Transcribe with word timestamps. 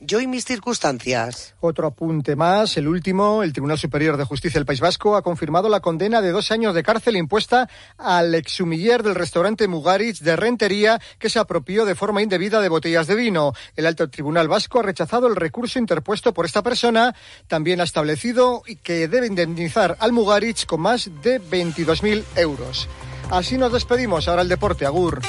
Yo 0.00 0.20
y 0.20 0.28
mis 0.28 0.44
circunstancias. 0.44 1.56
Otro 1.58 1.88
apunte 1.88 2.36
más, 2.36 2.76
el 2.76 2.86
último. 2.86 3.42
El 3.42 3.52
Tribunal 3.52 3.78
Superior 3.78 4.16
de 4.16 4.22
Justicia 4.22 4.58
del 4.58 4.66
País 4.66 4.78
Vasco 4.78 5.16
ha 5.16 5.22
confirmado 5.22 5.68
la 5.68 5.80
condena 5.80 6.20
de 6.20 6.30
dos 6.30 6.52
años 6.52 6.72
de 6.72 6.84
cárcel 6.84 7.16
impuesta 7.16 7.68
al 7.96 8.32
exhumiller 8.36 9.02
del 9.02 9.16
restaurante 9.16 9.66
Mugaritz 9.66 10.20
de 10.20 10.36
Rentería 10.36 11.00
que 11.18 11.28
se 11.28 11.40
apropió 11.40 11.84
de 11.84 11.96
forma 11.96 12.22
indebida 12.22 12.60
de 12.60 12.68
botellas 12.68 13.08
de 13.08 13.16
vino. 13.16 13.54
El 13.74 13.86
Alto 13.86 14.08
Tribunal 14.08 14.46
Vasco 14.46 14.78
ha 14.78 14.84
rechazado 14.84 15.26
el 15.26 15.34
recurso 15.34 15.80
interpuesto 15.80 16.32
por 16.32 16.46
esta 16.46 16.62
persona. 16.62 17.16
También 17.48 17.80
ha 17.80 17.84
establecido 17.84 18.62
que 18.84 19.08
debe 19.08 19.26
indemnizar 19.26 19.96
al 19.98 20.12
Mugaritz 20.12 20.64
con 20.64 20.80
más 20.80 21.10
de 21.22 21.40
22.000 21.42 22.22
euros. 22.36 22.88
Así 23.30 23.58
nos 23.58 23.72
despedimos. 23.72 24.28
Ahora 24.28 24.42
el 24.42 24.48
deporte. 24.48 24.86
Agur. 24.86 25.20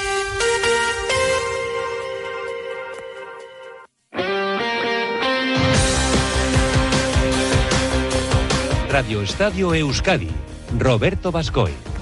Radio 8.90 9.22
Estadio 9.22 9.76
Euskadi, 9.76 10.32
Roberto 10.80 11.32
Bascoy. 11.32 11.99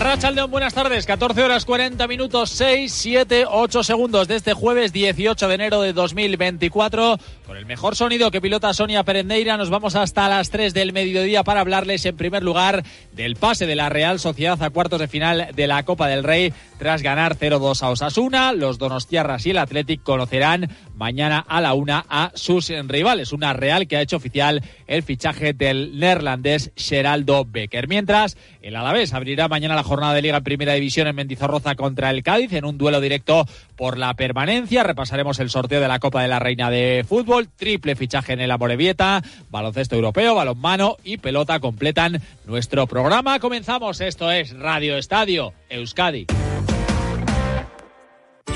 Arrachaldeón, 0.00 0.50
buenas 0.50 0.72
tardes. 0.72 1.04
14 1.04 1.42
horas 1.42 1.66
40 1.66 2.08
minutos, 2.08 2.48
6, 2.52 2.90
7, 2.90 3.44
8 3.46 3.82
segundos 3.84 4.28
de 4.28 4.36
este 4.36 4.54
jueves 4.54 4.94
18 4.94 5.46
de 5.46 5.54
enero 5.54 5.82
de 5.82 5.92
2024. 5.92 7.18
Con 7.46 7.58
el 7.58 7.66
mejor 7.66 7.94
sonido 7.96 8.30
que 8.30 8.40
pilota 8.40 8.72
Sonia 8.72 9.02
Perendeira, 9.02 9.58
nos 9.58 9.68
vamos 9.68 9.96
hasta 9.96 10.26
las 10.30 10.48
3 10.48 10.72
del 10.72 10.94
mediodía 10.94 11.44
para 11.44 11.60
hablarles 11.60 12.06
en 12.06 12.16
primer 12.16 12.42
lugar 12.42 12.82
del 13.12 13.36
pase 13.36 13.66
de 13.66 13.76
la 13.76 13.90
Real 13.90 14.18
Sociedad 14.18 14.62
a 14.62 14.70
cuartos 14.70 15.00
de 15.00 15.08
final 15.08 15.48
de 15.54 15.66
la 15.66 15.82
Copa 15.82 16.08
del 16.08 16.24
Rey 16.24 16.54
tras 16.78 17.02
ganar 17.02 17.36
0-2 17.36 17.82
a 17.82 17.90
Osasuna. 17.90 18.52
Los 18.52 18.78
Donostiarras 18.78 19.44
y 19.44 19.50
el 19.50 19.58
Athletic 19.58 20.02
conocerán 20.02 20.70
mañana 20.94 21.44
a 21.46 21.60
la 21.60 21.74
una 21.74 22.06
a 22.08 22.32
sus 22.34 22.70
rivales. 22.86 23.34
Una 23.34 23.52
Real 23.52 23.86
que 23.86 23.98
ha 23.98 24.00
hecho 24.00 24.16
oficial 24.16 24.62
el 24.86 25.02
fichaje 25.02 25.52
del 25.52 25.98
neerlandés 25.98 26.72
Geraldo 26.74 27.44
Becker. 27.44 27.86
Mientras, 27.86 28.38
el 28.62 28.76
Alavés 28.76 29.12
abrirá 29.12 29.48
mañana 29.48 29.74
la 29.74 29.89
jornada 29.90 30.14
de 30.14 30.22
Liga 30.22 30.36
en 30.36 30.44
Primera 30.44 30.74
División 30.74 31.08
en 31.08 31.16
Mendizorroza 31.16 31.74
contra 31.74 32.10
el 32.10 32.22
Cádiz 32.22 32.52
en 32.52 32.64
un 32.64 32.78
duelo 32.78 33.00
directo 33.00 33.44
por 33.74 33.98
la 33.98 34.14
permanencia. 34.14 34.84
Repasaremos 34.84 35.40
el 35.40 35.50
sorteo 35.50 35.80
de 35.80 35.88
la 35.88 35.98
Copa 35.98 36.22
de 36.22 36.28
la 36.28 36.38
Reina 36.38 36.70
de 36.70 37.04
Fútbol. 37.08 37.48
Triple 37.48 37.96
fichaje 37.96 38.32
en 38.34 38.40
el 38.40 38.52
Amorebieta, 38.52 39.20
baloncesto 39.50 39.96
europeo, 39.96 40.36
balonmano 40.36 40.96
y 41.02 41.16
pelota 41.16 41.58
completan 41.58 42.22
nuestro 42.46 42.86
programa. 42.86 43.40
Comenzamos. 43.40 44.00
Esto 44.00 44.30
es 44.30 44.56
Radio 44.56 44.96
Estadio 44.96 45.54
Euskadi. 45.68 46.26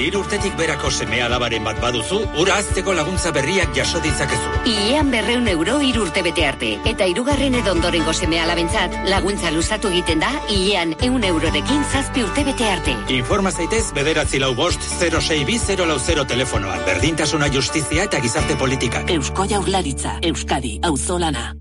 Hiru 0.05 0.21
urtetik 0.21 0.53
berako 0.59 0.91
seme 0.93 1.23
alabaren 1.25 1.65
bat 1.65 1.79
baduzu, 1.81 2.19
ura 2.43 2.59
azteko 2.61 2.93
laguntza 2.93 3.31
berriak 3.33 3.71
jaso 3.77 4.03
ditzakezu. 4.05 4.51
Iean 4.69 5.09
berreun 5.15 5.49
euro 5.49 5.79
hiru 5.81 6.03
urte 6.05 6.21
bete 6.27 6.45
arte. 6.45 6.75
Eta 6.91 7.07
hirugarren 7.09 7.57
edo 7.57 7.73
ondorengo 7.73 8.13
seme 8.13 8.41
alabentzat, 8.43 8.99
laguntza 9.09 9.53
luzatu 9.55 9.89
egiten 9.95 10.21
da, 10.21 10.35
Iean 10.53 10.93
eun 11.09 11.25
eurorekin 11.25 11.87
zazpi 11.89 12.27
urte 12.27 12.45
bete 12.45 12.69
arte. 12.69 12.99
Informa 13.17 13.55
zaitez 13.55 13.87
bederatzi 13.97 14.43
lau 14.45 14.53
bost 14.59 14.85
06 15.01 15.41
bi 15.49 15.57
0 15.59 15.89
lau 15.89 15.97
0 15.99 16.29
telefonoan. 16.29 16.85
Berdintasuna 16.85 17.49
justizia 17.49 18.05
eta 18.05 18.21
gizarte 18.21 18.61
politikak. 18.61 19.09
Eusko 19.17 19.49
jaurlaritza, 19.49 20.19
Euskadi, 20.21 20.81
auzolana. 20.85 21.55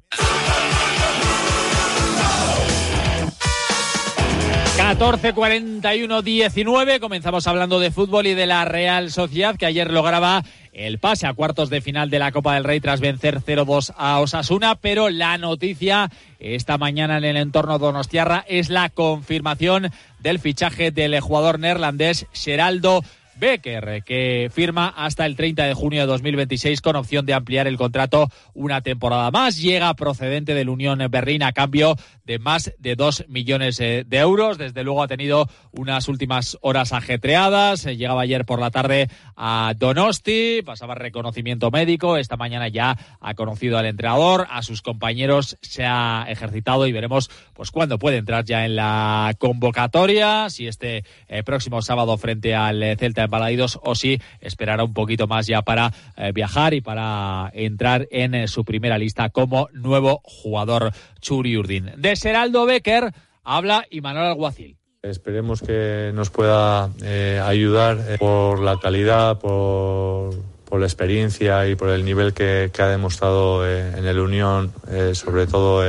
14-41-19. 4.83 6.99
Comenzamos 6.99 7.47
hablando 7.47 7.79
de 7.79 7.89
fútbol 7.89 8.27
y 8.27 8.33
de 8.33 8.45
la 8.45 8.65
Real 8.65 9.11
Sociedad 9.11 9.55
que 9.55 9.65
ayer 9.65 9.89
lograba 9.89 10.43
el 10.73 10.99
pase 10.99 11.25
a 11.25 11.33
cuartos 11.33 11.69
de 11.69 11.79
final 11.79 12.09
de 12.09 12.19
la 12.19 12.33
Copa 12.33 12.55
del 12.55 12.65
Rey 12.65 12.81
tras 12.81 12.99
vencer 12.99 13.39
0-2 13.39 13.93
a 13.95 14.19
Osasuna, 14.19 14.75
pero 14.75 15.09
la 15.09 15.37
noticia 15.37 16.11
esta 16.37 16.77
mañana 16.77 17.17
en 17.17 17.23
el 17.23 17.37
entorno 17.37 17.79
Donostiarra 17.79 18.43
es 18.45 18.69
la 18.69 18.89
confirmación 18.89 19.89
del 20.19 20.39
fichaje 20.39 20.91
del 20.91 21.17
jugador 21.21 21.59
neerlandés 21.59 22.25
Geraldo 22.33 23.05
Becker, 23.35 24.03
que 24.03 24.49
firma 24.53 24.87
hasta 24.87 25.25
el 25.25 25.35
30 25.35 25.65
de 25.65 25.73
junio 25.73 26.01
de 26.01 26.07
2026 26.07 26.81
con 26.81 26.95
opción 26.95 27.25
de 27.25 27.33
ampliar 27.33 27.67
el 27.67 27.77
contrato 27.77 28.29
una 28.53 28.81
temporada 28.81 29.31
más. 29.31 29.61
Llega 29.61 29.93
procedente 29.95 30.53
del 30.53 30.69
Unión 30.69 30.99
Berlín 31.09 31.43
a 31.43 31.51
cambio 31.51 31.95
de 32.25 32.39
más 32.39 32.73
de 32.77 32.95
2 32.95 33.25
millones 33.27 33.79
eh, 33.79 34.05
de 34.07 34.17
euros. 34.17 34.57
Desde 34.57 34.83
luego 34.83 35.03
ha 35.03 35.07
tenido 35.07 35.49
unas 35.71 36.07
últimas 36.07 36.57
horas 36.61 36.93
ajetreadas. 36.93 37.85
Eh, 37.85 37.97
llegaba 37.97 38.21
ayer 38.21 38.45
por 38.45 38.59
la 38.59 38.71
tarde 38.71 39.09
a 39.35 39.73
Donosti, 39.77 40.61
pasaba 40.65 40.95
reconocimiento 40.95 41.71
médico. 41.71 42.17
Esta 42.17 42.37
mañana 42.37 42.67
ya 42.67 42.97
ha 43.19 43.33
conocido 43.33 43.77
al 43.77 43.85
entrenador, 43.85 44.47
a 44.49 44.61
sus 44.61 44.81
compañeros, 44.81 45.57
se 45.61 45.85
ha 45.85 46.25
ejercitado 46.27 46.87
y 46.87 46.91
veremos 46.91 47.29
pues 47.53 47.71
cuándo 47.71 47.99
puede 47.99 48.17
entrar 48.17 48.45
ya 48.45 48.65
en 48.65 48.75
la 48.75 49.35
convocatoria, 49.37 50.49
si 50.49 50.67
este 50.67 51.03
eh, 51.27 51.43
próximo 51.43 51.81
sábado 51.81 52.17
frente 52.17 52.55
al 52.55 52.97
Celta 52.97 53.22
en 53.23 53.31
Balaidos 53.31 53.79
o 53.83 53.95
si 53.95 54.21
esperará 54.39 54.83
un 54.83 54.93
poquito 54.93 55.27
más 55.27 55.47
ya 55.47 55.61
para 55.61 55.91
viajar 56.33 56.73
y 56.73 56.81
para 56.81 57.51
entrar 57.53 58.07
en 58.11 58.47
su 58.47 58.63
primera 58.65 58.97
lista 58.97 59.29
como 59.29 59.69
nuevo 59.73 60.21
jugador 60.23 60.91
Churi 61.21 61.57
Urdin. 61.57 61.91
De 61.97 62.15
Seraldo 62.15 62.65
Becker 62.65 63.13
habla 63.43 63.85
Imanol 63.89 64.25
Alguacil. 64.25 64.77
Esperemos 65.01 65.61
que 65.61 66.11
nos 66.13 66.29
pueda 66.29 66.89
eh, 67.03 67.41
ayudar 67.43 67.97
eh, 68.07 68.17
por 68.17 68.59
la 68.59 68.77
calidad, 68.77 69.37
por, 69.37 70.33
por, 70.63 70.79
la 70.79 70.85
experiencia 70.85 71.67
y 71.67 71.75
por 71.75 71.89
el 71.89 72.05
nivel 72.05 72.33
que, 72.33 72.71
que 72.73 72.81
ha 72.81 72.87
demostrado 72.87 73.67
eh, 73.67 73.97
en 73.97 74.05
el 74.05 74.17
Unión, 74.17 74.71
sobre 75.13 75.45
todo 75.45 75.83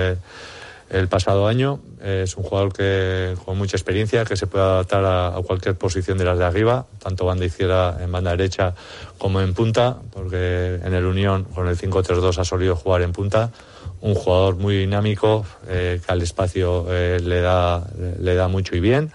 el 0.90 1.08
pasado 1.08 1.46
año. 1.46 1.80
Es 2.02 2.36
un 2.36 2.44
jugador 2.44 2.72
que 2.72 3.34
con 3.44 3.56
mucha 3.56 3.76
experiencia, 3.76 4.24
que 4.24 4.36
se 4.36 4.46
puede 4.46 4.64
adaptar 4.64 5.04
a, 5.04 5.40
cualquier 5.46 5.74
posición 5.76 6.18
de 6.18 6.24
las 6.24 6.38
de 6.38 6.44
arriba, 6.44 6.86
tanto 7.02 7.24
banda 7.24 7.44
izquierda, 7.44 7.98
en 8.00 8.12
banda 8.12 8.32
derecha 8.32 8.74
como 9.18 9.40
en 9.40 9.54
punta, 9.54 9.96
porque 10.12 10.80
en 10.82 10.94
el 10.94 11.04
Unión 11.04 11.44
con 11.44 11.68
el 11.68 11.76
5-3-2 11.78 12.38
ha 12.38 12.44
solido 12.44 12.76
jugar 12.76 13.02
en 13.02 13.12
punta 13.12 13.50
un 14.00 14.14
jugador 14.14 14.56
muy 14.56 14.76
dinámico 14.76 15.46
eh, 15.66 16.00
que 16.04 16.12
al 16.12 16.20
espacio 16.20 16.86
eh, 16.90 17.20
le, 17.20 17.40
da, 17.40 17.82
le 18.20 18.34
da 18.34 18.48
mucho 18.48 18.76
y 18.76 18.80
bien, 18.80 19.10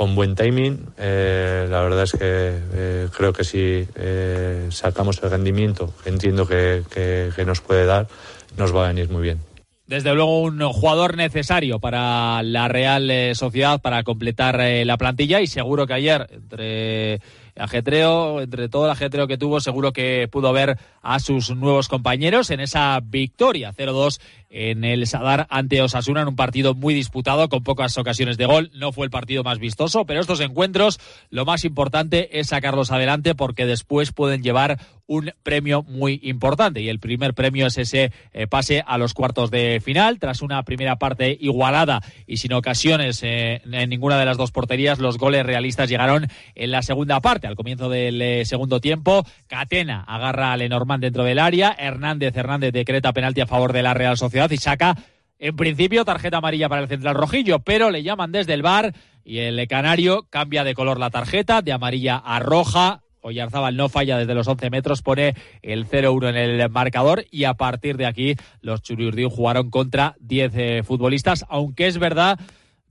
con 0.00 0.14
buen 0.14 0.34
timing. 0.34 0.86
Eh, 0.96 1.66
la 1.68 1.82
verdad 1.82 2.04
es 2.04 2.12
que 2.12 2.18
eh, 2.22 3.08
creo 3.14 3.32
que 3.32 3.44
si 3.44 3.86
eh, 3.96 4.68
sacamos 4.70 5.22
el 5.22 5.30
rendimiento 5.30 5.92
que 6.02 6.08
entiendo 6.08 6.46
que, 6.46 6.84
que 6.90 7.44
nos 7.44 7.60
puede 7.60 7.84
dar, 7.84 8.08
nos 8.56 8.74
va 8.74 8.84
a 8.84 8.88
venir 8.88 9.10
muy 9.10 9.20
bien 9.20 9.49
desde 9.90 10.14
luego 10.14 10.42
un 10.42 10.60
jugador 10.60 11.16
necesario 11.16 11.80
para 11.80 12.44
la 12.44 12.68
Real 12.68 13.10
eh, 13.10 13.34
Sociedad 13.34 13.82
para 13.82 14.04
completar 14.04 14.60
eh, 14.60 14.84
la 14.84 14.96
plantilla 14.96 15.40
y 15.40 15.48
seguro 15.48 15.84
que 15.88 15.94
ayer 15.94 16.28
entre 16.30 17.20
ajetreo, 17.60 18.40
entre 18.40 18.68
todo 18.68 18.86
el 18.86 18.90
ajetreo 18.90 19.26
que 19.26 19.38
tuvo, 19.38 19.60
seguro 19.60 19.92
que 19.92 20.28
pudo 20.30 20.52
ver 20.52 20.78
a 21.02 21.20
sus 21.20 21.54
nuevos 21.54 21.88
compañeros 21.88 22.50
en 22.50 22.60
esa 22.60 22.98
victoria 23.02 23.72
0-2 23.72 24.20
en 24.50 24.84
el 24.84 25.06
Sadar 25.06 25.46
ante 25.48 25.80
Osasuna 25.80 26.22
en 26.22 26.28
un 26.28 26.36
partido 26.36 26.74
muy 26.74 26.92
disputado 26.92 27.48
con 27.48 27.62
pocas 27.62 27.96
ocasiones 27.96 28.36
de 28.36 28.46
gol. 28.46 28.70
No 28.74 28.92
fue 28.92 29.06
el 29.06 29.10
partido 29.10 29.44
más 29.44 29.58
vistoso, 29.58 30.04
pero 30.04 30.20
estos 30.20 30.40
encuentros 30.40 30.98
lo 31.30 31.44
más 31.44 31.64
importante 31.64 32.40
es 32.40 32.48
sacarlos 32.48 32.90
adelante 32.90 33.34
porque 33.34 33.64
después 33.64 34.12
pueden 34.12 34.42
llevar 34.42 34.78
un 35.06 35.32
premio 35.42 35.82
muy 35.82 36.20
importante. 36.22 36.80
Y 36.80 36.88
el 36.88 37.00
primer 37.00 37.34
premio 37.34 37.66
es 37.66 37.78
ese 37.78 38.12
eh, 38.32 38.46
pase 38.46 38.82
a 38.86 38.98
los 38.98 39.14
cuartos 39.14 39.50
de 39.50 39.80
final. 39.84 40.18
Tras 40.18 40.42
una 40.42 40.62
primera 40.64 40.96
parte 40.96 41.36
igualada 41.40 42.02
y 42.26 42.36
sin 42.36 42.52
ocasiones 42.52 43.20
eh, 43.22 43.62
en 43.70 43.88
ninguna 43.88 44.18
de 44.18 44.24
las 44.24 44.36
dos 44.36 44.52
porterías 44.52 44.98
los 44.98 45.18
goles 45.18 45.46
realistas 45.46 45.88
llegaron 45.88 46.28
en 46.54 46.70
la 46.70 46.82
segunda 46.82 47.20
parte 47.20 47.46
al 47.50 47.56
comienzo 47.56 47.88
del 47.88 48.22
eh, 48.22 48.44
segundo 48.44 48.80
tiempo. 48.80 49.24
Catena 49.46 50.04
agarra 50.06 50.52
a 50.52 50.56
Lenormand 50.56 51.02
dentro 51.02 51.24
del 51.24 51.38
área. 51.38 51.74
Hernández 51.78 52.36
Hernández 52.36 52.72
decreta 52.72 53.12
penalti 53.12 53.40
a 53.40 53.46
favor 53.46 53.72
de 53.72 53.82
la 53.82 53.92
Real 53.92 54.16
Sociedad 54.16 54.50
y 54.50 54.56
saca 54.56 54.96
en 55.38 55.56
principio 55.56 56.04
tarjeta 56.04 56.38
amarilla 56.38 56.68
para 56.68 56.82
el 56.82 56.88
central 56.88 57.14
rojillo 57.14 57.60
pero 57.60 57.90
le 57.90 58.02
llaman 58.02 58.30
desde 58.30 58.54
el 58.54 58.62
bar 58.62 58.94
y 59.24 59.38
el 59.38 59.66
canario 59.68 60.26
cambia 60.30 60.64
de 60.64 60.74
color 60.74 60.98
la 60.98 61.10
tarjeta 61.10 61.62
de 61.62 61.72
amarilla 61.72 62.16
a 62.16 62.38
roja. 62.38 63.02
Oyarzábal 63.22 63.76
no 63.76 63.90
falla 63.90 64.16
desde 64.16 64.34
los 64.34 64.48
11 64.48 64.70
metros, 64.70 65.02
pone 65.02 65.34
el 65.60 65.86
0-1 65.86 66.30
en 66.30 66.36
el 66.36 66.70
marcador 66.70 67.26
y 67.30 67.44
a 67.44 67.54
partir 67.54 67.98
de 67.98 68.06
aquí 68.06 68.34
los 68.62 68.82
Churiurdín 68.82 69.28
jugaron 69.28 69.70
contra 69.70 70.16
10 70.20 70.52
eh, 70.54 70.82
futbolistas, 70.82 71.44
aunque 71.50 71.86
es 71.86 71.98
verdad 71.98 72.38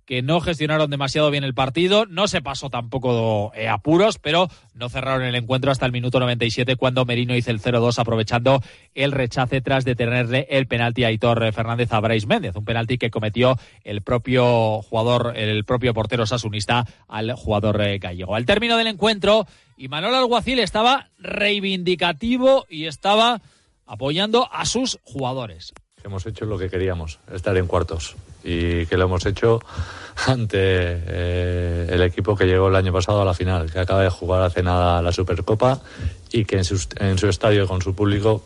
que 0.10 0.24
no 0.24 0.42
gestionaron 0.42 0.90
demasiado 0.90 1.30
bien 1.30 1.44
el 1.44 1.54
partido, 1.54 2.08
no 2.08 2.28
se 2.28 2.42
pasó 2.42 2.72
tampoco 2.72 3.52
eh, 3.54 3.68
apuros, 3.68 4.18
pero 4.18 4.50
no 4.74 4.90
cerraron 4.90 5.22
el 5.22 5.36
encuentro 5.36 5.70
hasta 5.70 5.86
el 5.86 5.92
minuto 5.92 6.20
97 6.20 6.78
cuando 6.78 7.06
Merino 7.06 7.36
hizo 7.36 7.52
el 7.52 7.62
0-2 7.62 8.00
aprovechando 8.00 8.64
el 8.96 9.12
rechace 9.12 9.62
tras 9.62 9.86
detenerle 9.86 10.48
el 10.50 10.66
penalti 10.66 11.04
a 11.04 11.12
Hitor 11.12 11.54
Fernández 11.54 11.94
a 11.94 12.02
Méndez, 12.02 12.56
un 12.56 12.66
penalti 12.66 12.98
que 12.98 13.12
cometió 13.12 13.56
el 13.84 14.02
propio 14.02 14.82
jugador, 14.82 15.34
el 15.38 15.64
propio 15.64 15.94
portero 15.94 16.26
sasunista 16.26 16.88
al 17.08 17.34
jugador 17.34 17.80
eh, 17.80 18.00
gallego. 18.00 18.34
Al 18.34 18.48
término 18.48 18.78
del 18.78 18.88
encuentro, 18.88 19.46
Imanol 19.78 20.16
Alguacil 20.16 20.58
estaba 20.58 21.12
reivindicativo 21.20 22.66
y 22.68 22.86
estaba 22.86 23.44
apoyando 23.86 24.52
a 24.52 24.66
sus 24.66 24.98
jugadores 25.04 25.72
hemos 26.04 26.26
hecho 26.26 26.46
lo 26.46 26.58
que 26.58 26.70
queríamos, 26.70 27.20
estar 27.32 27.56
en 27.58 27.68
cuartos. 27.68 28.16
Y 28.44 28.86
que 28.86 28.98
lo 28.98 29.06
hemos 29.06 29.26
hecho 29.26 29.60
ante 30.28 30.58
eh, 30.58 31.88
el 31.90 32.02
equipo 32.02 32.36
que 32.36 32.46
llegó 32.46 32.68
el 32.68 32.76
año 32.76 32.94
pasado 32.94 33.22
a 33.22 33.26
la 33.26 33.34
final, 33.34 33.72
que 33.72 33.80
acaba 33.80 34.04
de 34.04 34.10
jugar 34.10 34.42
hace 34.44 34.64
nada 34.64 35.02
la 35.02 35.12
Supercopa 35.12 35.82
y 36.32 36.46
que 36.46 36.58
en 36.58 36.64
su, 36.64 36.82
en 36.98 37.18
su 37.18 37.28
estadio 37.28 37.68
con 37.68 37.82
su 37.82 37.96
público, 37.96 38.44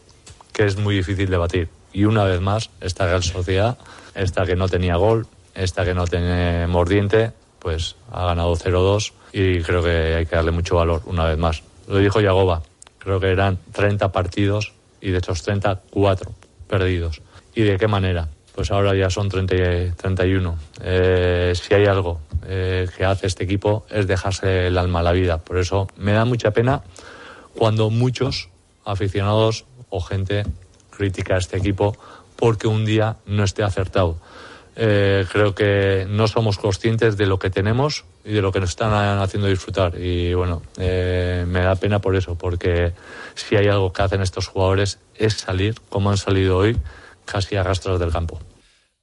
que 0.51 0.65
es 0.65 0.77
muy 0.77 0.95
difícil 0.95 1.29
de 1.29 1.37
batir. 1.37 1.69
Y 1.91 2.05
una 2.05 2.23
vez 2.23 2.41
más, 2.41 2.69
esta 2.81 3.05
Real 3.05 3.23
Sociedad, 3.23 3.77
esta 4.15 4.45
que 4.45 4.55
no 4.55 4.67
tenía 4.67 4.95
gol, 4.95 5.27
esta 5.55 5.85
que 5.85 5.93
no 5.93 6.07
tiene 6.07 6.65
mordiente, 6.67 7.31
pues 7.59 7.95
ha 8.11 8.25
ganado 8.25 8.55
0-2 8.55 9.13
y 9.31 9.61
creo 9.61 9.83
que 9.83 10.15
hay 10.15 10.25
que 10.25 10.35
darle 10.35 10.51
mucho 10.51 10.75
valor 10.75 11.01
una 11.05 11.25
vez 11.25 11.37
más. 11.37 11.63
Lo 11.87 11.97
dijo 11.97 12.19
Yagoba, 12.19 12.61
creo 12.99 13.19
que 13.19 13.31
eran 13.31 13.59
30 13.71 14.11
partidos 14.11 14.73
y 15.01 15.11
de 15.11 15.19
esos 15.19 15.43
30, 15.43 15.81
4 15.89 16.31
perdidos. 16.67 17.21
¿Y 17.55 17.61
de 17.63 17.77
qué 17.77 17.87
manera? 17.87 18.27
Pues 18.55 18.71
ahora 18.71 18.95
ya 18.95 19.09
son 19.09 19.29
30, 19.29 19.95
31. 19.95 20.57
Eh, 20.83 21.53
si 21.55 21.73
hay 21.73 21.85
algo 21.85 22.19
eh, 22.45 22.87
que 22.95 23.05
hace 23.05 23.27
este 23.27 23.43
equipo 23.43 23.85
es 23.89 24.07
dejarse 24.07 24.67
el 24.67 24.77
alma 24.77 24.99
a 24.99 25.03
la 25.03 25.11
vida. 25.11 25.39
Por 25.39 25.57
eso 25.57 25.87
me 25.97 26.13
da 26.13 26.25
mucha 26.25 26.51
pena 26.51 26.83
cuando 27.55 27.89
muchos 27.89 28.49
aficionados 28.85 29.65
o 29.89 30.01
gente 30.01 30.43
critica 30.91 31.35
a 31.35 31.37
este 31.39 31.57
equipo 31.57 31.97
porque 32.35 32.67
un 32.67 32.85
día 32.85 33.17
no 33.25 33.43
esté 33.43 33.63
acertado. 33.63 34.17
Eh, 34.75 35.25
creo 35.31 35.53
que 35.53 36.05
no 36.09 36.27
somos 36.27 36.57
conscientes 36.57 37.17
de 37.17 37.27
lo 37.27 37.37
que 37.37 37.51
tenemos 37.51 38.05
y 38.25 38.33
de 38.33 38.41
lo 38.41 38.51
que 38.51 38.59
nos 38.59 38.69
están 38.69 38.93
haciendo 39.19 39.47
disfrutar. 39.47 39.99
Y 39.99 40.33
bueno, 40.33 40.61
me 40.77 41.61
da 41.61 41.75
pena 41.75 41.99
por 41.99 42.15
eso, 42.15 42.35
porque 42.35 42.93
si 43.35 43.55
hay 43.55 43.67
algo 43.67 43.93
que 43.93 44.01
hacen 44.01 44.21
estos 44.21 44.47
jugadores 44.47 44.99
es 45.15 45.35
salir, 45.35 45.75
como 45.89 46.09
han 46.09 46.17
salido 46.17 46.57
hoy, 46.57 46.77
casi 47.25 47.55
a 47.55 47.63
rastros 47.63 47.99
del 47.99 48.11
campo. 48.11 48.39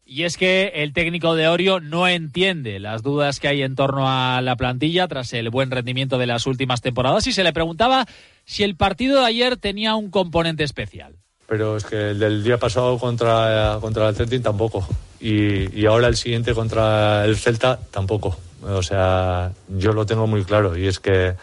Y 0.04 0.24
es 0.24 0.36
que 0.36 0.72
el 0.74 0.92
técnico 0.92 1.36
de 1.36 1.46
Orio 1.46 1.78
no 1.78 2.08
entiende 2.08 2.80
las 2.80 3.04
dudas 3.04 3.38
que 3.38 3.46
hay 3.46 3.62
en 3.62 3.76
torno 3.76 4.08
a 4.08 4.40
la 4.42 4.56
plantilla 4.56 5.06
tras 5.06 5.32
el 5.34 5.50
buen 5.50 5.70
rendimiento 5.70 6.18
de 6.18 6.26
las 6.26 6.48
últimas 6.48 6.80
temporadas 6.80 7.28
y 7.28 7.32
se 7.32 7.44
le 7.44 7.52
preguntaba 7.52 8.06
si 8.44 8.64
el 8.64 8.74
partido 8.74 9.20
de 9.20 9.26
ayer 9.26 9.56
tenía 9.56 9.94
un 9.94 10.10
componente 10.10 10.64
especial. 10.64 11.14
Pero 11.46 11.76
es 11.76 11.84
que 11.84 12.10
el 12.10 12.18
del 12.18 12.42
día 12.42 12.58
pasado 12.58 12.98
contra, 12.98 13.78
contra 13.80 14.08
el 14.08 14.16
Celtic 14.16 14.42
tampoco. 14.42 14.84
Y, 15.20 15.80
y 15.80 15.86
ahora 15.86 16.08
el 16.08 16.16
siguiente 16.16 16.54
contra 16.54 17.24
el 17.24 17.36
Celta 17.36 17.78
tampoco. 17.92 18.36
O 18.64 18.82
sea, 18.82 19.52
yo 19.68 19.92
lo 19.92 20.06
tengo 20.06 20.26
muy 20.26 20.42
claro. 20.42 20.76
Y 20.76 20.88
es 20.88 20.98
que 20.98 21.34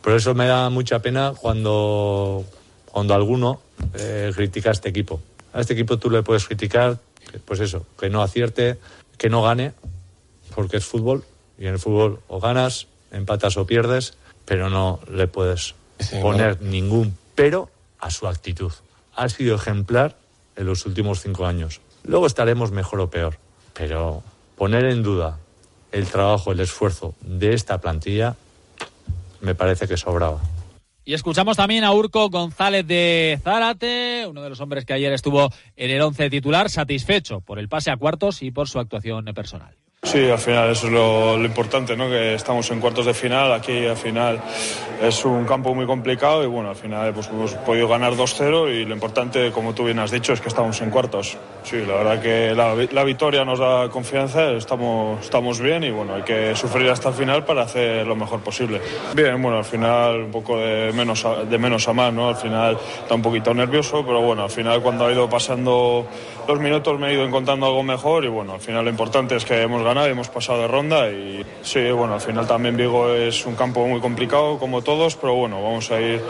por 0.00 0.14
eso 0.14 0.34
me 0.34 0.46
da 0.46 0.70
mucha 0.70 1.00
pena 1.00 1.34
cuando, 1.38 2.42
cuando 2.86 3.12
alguno 3.12 3.60
eh, 3.98 4.32
critica 4.34 4.70
a 4.70 4.72
este 4.72 4.88
equipo 4.88 5.20
a 5.58 5.60
este 5.60 5.72
equipo 5.72 5.98
tú 5.98 6.08
le 6.08 6.22
puedes 6.22 6.46
criticar, 6.46 7.00
pues 7.44 7.58
eso, 7.58 7.84
que 7.98 8.08
no 8.08 8.22
acierte, 8.22 8.78
que 9.16 9.28
no 9.28 9.42
gane, 9.42 9.72
porque 10.54 10.76
es 10.76 10.84
fútbol 10.84 11.24
y 11.58 11.66
en 11.66 11.72
el 11.72 11.78
fútbol 11.80 12.20
o 12.28 12.38
ganas, 12.38 12.86
empatas 13.10 13.56
o 13.56 13.66
pierdes, 13.66 14.14
pero 14.44 14.70
no 14.70 15.00
le 15.10 15.26
puedes 15.26 15.74
poner 16.22 16.62
ningún 16.62 17.18
pero 17.34 17.70
a 17.98 18.12
su 18.12 18.28
actitud. 18.28 18.70
Ha 19.16 19.28
sido 19.28 19.56
ejemplar 19.56 20.16
en 20.54 20.66
los 20.66 20.86
últimos 20.86 21.22
cinco 21.22 21.44
años. 21.44 21.80
Luego 22.04 22.28
estaremos 22.28 22.70
mejor 22.70 23.00
o 23.00 23.10
peor, 23.10 23.36
pero 23.74 24.22
poner 24.56 24.84
en 24.84 25.02
duda 25.02 25.40
el 25.90 26.06
trabajo, 26.06 26.52
el 26.52 26.60
esfuerzo 26.60 27.16
de 27.20 27.52
esta 27.52 27.80
plantilla 27.80 28.36
me 29.40 29.56
parece 29.56 29.88
que 29.88 29.96
sobraba. 29.96 30.40
Y 31.08 31.14
escuchamos 31.14 31.56
también 31.56 31.84
a 31.84 31.92
Urco 31.94 32.28
González 32.28 32.86
de 32.86 33.40
Zárate, 33.42 34.26
uno 34.28 34.42
de 34.42 34.50
los 34.50 34.60
hombres 34.60 34.84
que 34.84 34.92
ayer 34.92 35.10
estuvo 35.10 35.48
en 35.74 35.90
el 35.90 36.02
once 36.02 36.28
titular, 36.28 36.68
satisfecho 36.68 37.40
por 37.40 37.58
el 37.58 37.66
pase 37.66 37.90
a 37.90 37.96
cuartos 37.96 38.42
y 38.42 38.50
por 38.50 38.68
su 38.68 38.78
actuación 38.78 39.24
personal. 39.34 39.74
Sí, 40.10 40.30
al 40.30 40.38
final 40.38 40.70
eso 40.70 40.86
es 40.86 40.92
lo, 40.94 41.36
importante, 41.44 41.94
¿no? 41.94 42.08
que 42.08 42.32
estamos 42.32 42.70
en 42.70 42.80
cuartos 42.80 43.04
de 43.04 43.12
final, 43.12 43.52
aquí 43.52 43.84
al 43.84 43.96
final 43.98 44.40
es 45.02 45.22
un 45.26 45.44
campo 45.44 45.74
muy 45.74 45.84
complicado 45.84 46.42
y 46.42 46.46
bueno, 46.46 46.70
al 46.70 46.76
final 46.76 47.12
pues, 47.12 47.28
hemos 47.28 47.52
podido 47.56 47.88
ganar 47.88 48.14
2-0 48.14 48.72
y 48.72 48.86
lo 48.86 48.94
importante, 48.94 49.52
como 49.52 49.74
tú 49.74 49.84
bien 49.84 49.98
has 49.98 50.10
dicho, 50.10 50.32
es 50.32 50.40
que 50.40 50.48
estamos 50.48 50.80
en 50.80 50.88
cuartos. 50.88 51.36
Sí, 51.62 51.84
la 51.86 51.96
verdad 51.96 52.22
que 52.22 52.54
la, 52.54 53.04
victoria 53.04 53.44
nos 53.44 53.58
da 53.58 53.90
confianza, 53.90 54.52
estamos, 54.52 55.22
estamos 55.22 55.60
bien 55.60 55.84
y 55.84 55.90
bueno, 55.90 56.14
hay 56.14 56.22
que 56.22 56.56
sufrir 56.56 56.88
hasta 56.88 57.10
el 57.10 57.14
final 57.14 57.44
para 57.44 57.64
hacer 57.64 58.06
lo 58.06 58.16
mejor 58.16 58.40
posible. 58.40 58.80
Bien, 59.14 59.42
bueno, 59.42 59.58
al 59.58 59.66
final 59.66 60.22
un 60.22 60.30
poco 60.30 60.56
de 60.56 60.90
menos 60.94 61.22
a, 61.26 61.44
de 61.44 61.58
menos 61.58 61.86
a 61.86 61.92
más, 61.92 62.14
¿no? 62.14 62.30
Al 62.30 62.36
final 62.36 62.78
está 63.02 63.14
un 63.14 63.20
poquito 63.20 63.52
nervioso, 63.52 64.02
pero 64.06 64.22
bueno, 64.22 64.44
al 64.44 64.50
final 64.50 64.80
cuando 64.80 65.04
ha 65.04 65.12
ido 65.12 65.28
pasando 65.28 66.06
los 66.48 66.60
minutos 66.60 66.98
me 66.98 67.10
he 67.10 67.12
ido 67.12 67.26
encontrando 67.26 67.66
algo 67.66 67.82
mejor 67.82 68.24
y 68.24 68.28
bueno, 68.28 68.54
al 68.54 68.60
final 68.60 68.82
lo 68.82 68.90
importante 68.90 69.36
es 69.36 69.44
que 69.44 69.60
hemos 69.60 69.82
ganado, 69.82 70.06
hemos 70.06 70.30
pasado 70.30 70.62
de 70.62 70.66
ronda 70.66 71.10
y 71.10 71.44
sí, 71.60 71.90
bueno, 71.90 72.14
al 72.14 72.22
final 72.22 72.46
también 72.46 72.74
Vigo 72.74 73.12
es 73.12 73.44
un 73.44 73.54
campo 73.54 73.86
muy 73.86 74.00
complicado 74.00 74.58
como 74.58 74.80
todos, 74.80 75.14
pero 75.16 75.34
bueno, 75.34 75.62
vamos 75.62 75.90
a 75.90 76.00
ir 76.00 76.22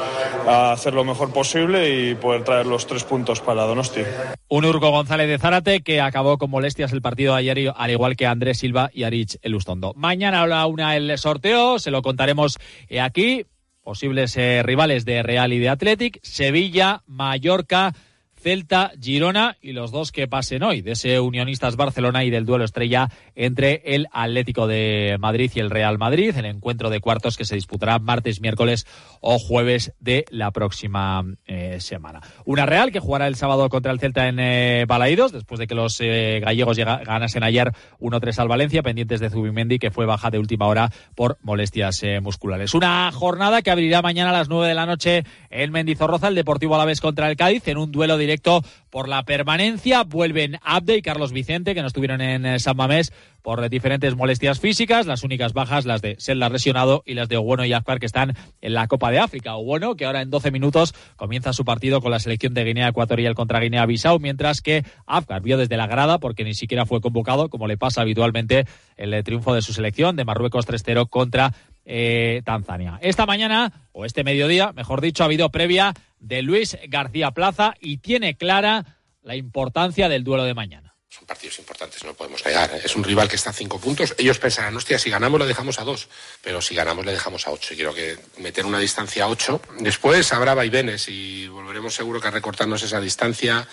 a 0.48 0.72
hacer 0.72 0.92
lo 0.92 1.04
mejor 1.04 1.32
posible 1.32 2.10
y 2.10 2.14
poder 2.16 2.42
traer 2.42 2.66
los 2.66 2.84
tres 2.88 3.04
puntos 3.04 3.40
para 3.40 3.62
Donosti. 3.62 4.00
Un 4.48 4.64
Urco 4.64 4.90
González 4.90 5.28
de 5.28 5.38
Zárate 5.38 5.82
que 5.82 6.00
acabó 6.00 6.36
con 6.36 6.50
molestias 6.50 6.92
el 6.92 7.00
partido 7.00 7.36
ayer, 7.36 7.72
al 7.76 7.90
igual 7.92 8.16
que 8.16 8.26
Andrés 8.26 8.58
Silva 8.58 8.90
y 8.92 9.04
Arich 9.04 9.38
Elustondo. 9.42 9.92
Mañana 9.94 10.42
a 10.42 10.46
la 10.48 10.66
una 10.66 10.96
el 10.96 11.16
sorteo, 11.16 11.78
se 11.78 11.92
lo 11.92 12.02
contaremos 12.02 12.58
eh, 12.88 13.00
aquí. 13.00 13.46
Posibles 13.84 14.36
eh, 14.36 14.62
rivales 14.64 15.04
de 15.04 15.22
Real 15.22 15.52
y 15.52 15.58
de 15.60 15.68
Athletic, 15.70 16.18
Sevilla, 16.22 17.02
Mallorca, 17.06 17.94
Celta, 18.40 18.92
Girona 19.00 19.56
y 19.60 19.72
los 19.72 19.90
dos 19.90 20.12
que 20.12 20.28
pasen 20.28 20.62
hoy, 20.62 20.80
de 20.80 20.92
ese 20.92 21.20
Unionistas 21.20 21.76
Barcelona 21.76 22.24
y 22.24 22.30
del 22.30 22.46
duelo 22.46 22.64
estrella 22.64 23.08
entre 23.34 23.82
el 23.84 24.06
Atlético 24.12 24.66
de 24.66 25.16
Madrid 25.18 25.50
y 25.54 25.60
el 25.60 25.70
Real 25.70 25.98
Madrid, 25.98 26.34
el 26.36 26.44
encuentro 26.44 26.90
de 26.90 27.00
cuartos 27.00 27.36
que 27.36 27.44
se 27.44 27.54
disputará 27.54 27.98
martes, 27.98 28.40
miércoles 28.40 28.86
o 29.20 29.38
jueves 29.38 29.92
de 30.00 30.24
la 30.30 30.50
próxima 30.50 31.24
eh, 31.46 31.78
semana. 31.80 32.20
Una 32.44 32.66
Real 32.66 32.92
que 32.92 33.00
jugará 33.00 33.26
el 33.26 33.34
sábado 33.34 33.68
contra 33.68 33.92
el 33.92 33.98
Celta 33.98 34.28
en 34.28 34.38
eh, 34.38 34.84
Balaídos, 34.86 35.32
después 35.32 35.58
de 35.58 35.66
que 35.66 35.74
los 35.74 36.00
eh, 36.00 36.40
gallegos 36.40 36.76
ganasen 36.76 37.42
ayer 37.42 37.72
1-3 38.00 38.38
al 38.38 38.48
Valencia, 38.48 38.82
pendientes 38.82 39.20
de 39.20 39.30
Zubimendi, 39.30 39.78
que 39.78 39.90
fue 39.90 40.06
baja 40.06 40.30
de 40.30 40.38
última 40.38 40.66
hora 40.66 40.90
por 41.14 41.38
molestias 41.42 42.02
musculares. 42.22 42.74
Una 42.74 43.10
jornada 43.12 43.62
que 43.62 43.70
abrirá 43.70 44.02
mañana 44.02 44.30
a 44.30 44.34
las 44.34 44.48
9 44.48 44.68
de 44.68 44.74
la 44.74 44.86
noche 44.86 45.24
en 45.50 45.72
Mendizorroza, 45.72 46.28
el 46.28 46.34
Deportivo 46.34 46.74
Alavés 46.74 47.00
contra 47.00 47.28
el 47.28 47.36
Cádiz, 47.36 47.66
en 47.68 47.78
un 47.78 47.90
duelo 47.90 48.16
directo 48.28 48.62
por 48.90 49.08
la 49.08 49.22
permanencia. 49.22 50.02
Vuelven 50.02 50.58
Abde 50.62 50.98
y 50.98 51.02
Carlos 51.02 51.32
Vicente, 51.32 51.74
que 51.74 51.80
no 51.80 51.86
estuvieron 51.86 52.20
en 52.20 52.44
eh, 52.44 52.58
San 52.58 52.76
Mamés 52.76 53.12
por 53.40 53.66
diferentes 53.70 54.14
molestias 54.14 54.60
físicas. 54.60 55.06
Las 55.06 55.24
únicas 55.24 55.54
bajas, 55.54 55.86
las 55.86 56.02
de 56.02 56.16
Selda 56.18 56.50
lesionado 56.50 57.02
y 57.06 57.14
las 57.14 57.30
de 57.30 57.38
Ogueno 57.38 57.64
y 57.64 57.72
Azcar, 57.72 58.00
que 58.00 58.06
están 58.06 58.36
en 58.60 58.74
la 58.74 58.86
Copa 58.86 59.10
de 59.10 59.18
África. 59.18 59.56
Ogueno, 59.56 59.96
que 59.96 60.04
ahora 60.04 60.20
en 60.20 60.28
12 60.28 60.50
minutos 60.50 60.94
comienza 61.16 61.54
su 61.54 61.64
partido 61.64 62.02
con 62.02 62.10
la 62.10 62.18
selección 62.18 62.52
de 62.52 62.64
Guinea 62.64 62.88
Ecuatorial 62.88 63.34
contra 63.34 63.60
Guinea-Bissau, 63.60 64.18
mientras 64.20 64.60
que 64.60 64.84
Afkar 65.06 65.40
vio 65.40 65.56
desde 65.56 65.78
la 65.78 65.86
grada, 65.86 66.18
porque 66.18 66.44
ni 66.44 66.52
siquiera 66.52 66.84
fue 66.84 67.00
convocado, 67.00 67.48
como 67.48 67.66
le 67.66 67.78
pasa 67.78 68.02
habitualmente, 68.02 68.66
el 68.98 69.14
eh, 69.14 69.22
triunfo 69.22 69.54
de 69.54 69.62
su 69.62 69.72
selección 69.72 70.16
de 70.16 70.26
Marruecos 70.26 70.68
3-0 70.68 71.08
contra 71.08 71.54
eh, 71.90 72.42
Tanzania. 72.44 72.98
Esta 73.00 73.24
mañana, 73.24 73.72
o 73.92 74.04
este 74.04 74.22
mediodía, 74.22 74.72
mejor 74.72 75.00
dicho, 75.00 75.22
ha 75.22 75.26
habido 75.26 75.50
previa 75.50 75.94
de 76.20 76.42
Luis 76.42 76.76
García 76.88 77.30
Plaza 77.30 77.74
y 77.80 77.98
tiene 77.98 78.36
clara 78.36 78.98
la 79.22 79.36
importancia 79.36 80.08
del 80.08 80.24
duelo 80.24 80.44
de 80.44 80.54
mañana. 80.54 80.94
Son 81.08 81.26
partidos 81.26 81.58
importantes, 81.58 82.04
no 82.04 82.14
podemos 82.14 82.44
negar. 82.44 82.70
Es 82.84 82.94
un 82.94 83.02
rival 83.02 83.28
que 83.28 83.36
está 83.36 83.50
a 83.50 83.52
cinco 83.54 83.80
puntos. 83.80 84.14
Ellos 84.18 84.38
pensarán, 84.38 84.76
hostia, 84.76 84.98
si 84.98 85.10
ganamos 85.10 85.40
le 85.40 85.46
dejamos 85.46 85.78
a 85.78 85.84
dos, 85.84 86.08
pero 86.42 86.60
si 86.60 86.74
ganamos 86.74 87.04
le 87.04 87.12
dejamos 87.12 87.46
a 87.46 87.50
ocho. 87.50 87.72
Y 87.72 87.78
creo 87.78 87.94
que 87.94 88.18
meter 88.38 88.66
una 88.66 88.78
distancia 88.78 89.24
a 89.24 89.28
ocho. 89.28 89.60
Después 89.78 90.32
habrá 90.32 90.54
vaivenes 90.54 91.08
y 91.08 91.48
volveremos 91.48 91.94
seguro 91.94 92.20
que 92.20 92.28
a 92.28 92.30
recortarnos 92.30 92.82
esa 92.82 93.00
distancia 93.00 93.66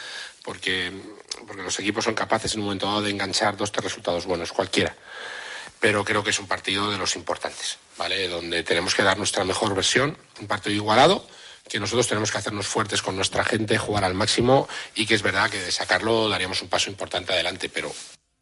porque, 0.43 0.91
porque 1.45 1.61
los 1.61 1.77
equipos 1.79 2.05
son 2.05 2.15
capaces 2.15 2.53
en 2.53 2.61
un 2.61 2.65
momento 2.65 2.85
dado 2.85 3.01
de 3.01 3.11
enganchar 3.11 3.57
dos, 3.57 3.71
tres 3.71 3.83
resultados 3.83 4.25
buenos, 4.25 4.51
cualquiera 4.51 4.95
pero 5.79 6.03
creo 6.03 6.23
que 6.23 6.31
es 6.31 6.39
un 6.39 6.47
partido 6.47 6.89
de 6.89 6.97
los 6.97 7.15
importantes, 7.15 7.77
¿vale? 7.95 8.27
Donde 8.27 8.63
tenemos 8.63 8.95
que 8.95 9.03
dar 9.03 9.19
nuestra 9.19 9.43
mejor 9.43 9.75
versión, 9.75 10.17
un 10.41 10.47
partido 10.47 10.73
igualado, 10.73 11.27
que 11.69 11.79
nosotros 11.79 12.07
tenemos 12.07 12.31
que 12.31 12.37
hacernos 12.37 12.67
fuertes 12.67 13.01
con 13.01 13.15
nuestra 13.15 13.43
gente, 13.43 13.77
jugar 13.77 14.03
al 14.03 14.13
máximo 14.13 14.67
y 14.95 15.05
que 15.05 15.15
es 15.15 15.23
verdad 15.23 15.49
que 15.49 15.59
de 15.59 15.71
sacarlo 15.71 16.29
daríamos 16.29 16.61
un 16.61 16.69
paso 16.69 16.89
importante 16.89 17.33
adelante, 17.33 17.69
pero 17.69 17.91